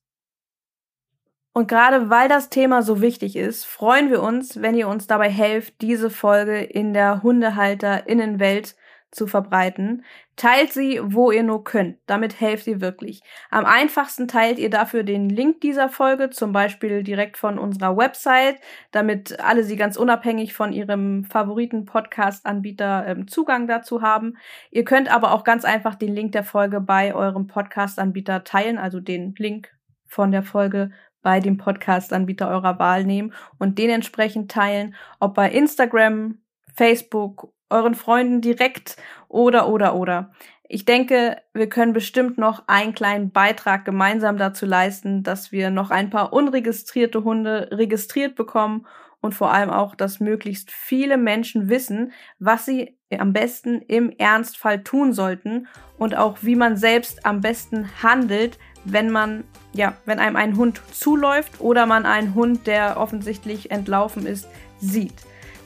[1.55, 5.31] Und gerade weil das Thema so wichtig ist, freuen wir uns, wenn ihr uns dabei
[5.31, 8.77] helft, diese Folge in der Hundehalterinnenwelt
[9.13, 10.05] zu verbreiten.
[10.37, 11.99] Teilt sie, wo ihr nur könnt.
[12.07, 13.23] Damit helft ihr wirklich.
[13.51, 18.57] Am einfachsten teilt ihr dafür den Link dieser Folge, zum Beispiel direkt von unserer Website,
[18.91, 24.39] damit alle sie ganz unabhängig von ihrem favoriten Podcast-Anbieter ähm, Zugang dazu haben.
[24.71, 29.01] Ihr könnt aber auch ganz einfach den Link der Folge bei eurem Podcast-Anbieter teilen, also
[29.01, 29.69] den Link
[30.07, 30.91] von der Folge
[31.23, 36.39] bei dem Podcast-Anbieter eurer Wahl nehmen und den entsprechend teilen, ob bei Instagram,
[36.75, 38.97] Facebook euren Freunden direkt
[39.29, 40.31] oder oder oder.
[40.69, 45.91] Ich denke, wir können bestimmt noch einen kleinen Beitrag gemeinsam dazu leisten, dass wir noch
[45.91, 48.87] ein paar unregistrierte Hunde registriert bekommen
[49.21, 54.83] und vor allem auch, dass möglichst viele Menschen wissen, was sie am besten im Ernstfall
[54.83, 55.69] tun sollten
[55.99, 60.81] und auch wie man selbst am besten handelt, wenn man, ja, wenn einem ein Hund
[60.93, 64.49] zuläuft oder man einen Hund, der offensichtlich entlaufen ist,
[64.79, 65.15] sieht.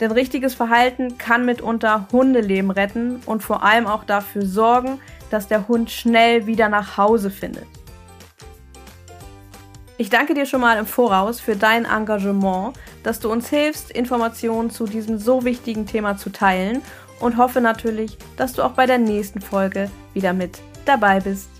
[0.01, 5.69] Denn richtiges Verhalten kann mitunter Hundeleben retten und vor allem auch dafür sorgen, dass der
[5.69, 7.67] Hund schnell wieder nach Hause findet.
[9.99, 14.71] Ich danke dir schon mal im Voraus für dein Engagement, dass du uns hilfst, Informationen
[14.71, 16.83] zu diesem so wichtigen Thema zu teilen
[17.19, 21.56] und hoffe natürlich, dass du auch bei der nächsten Folge wieder mit dabei bist.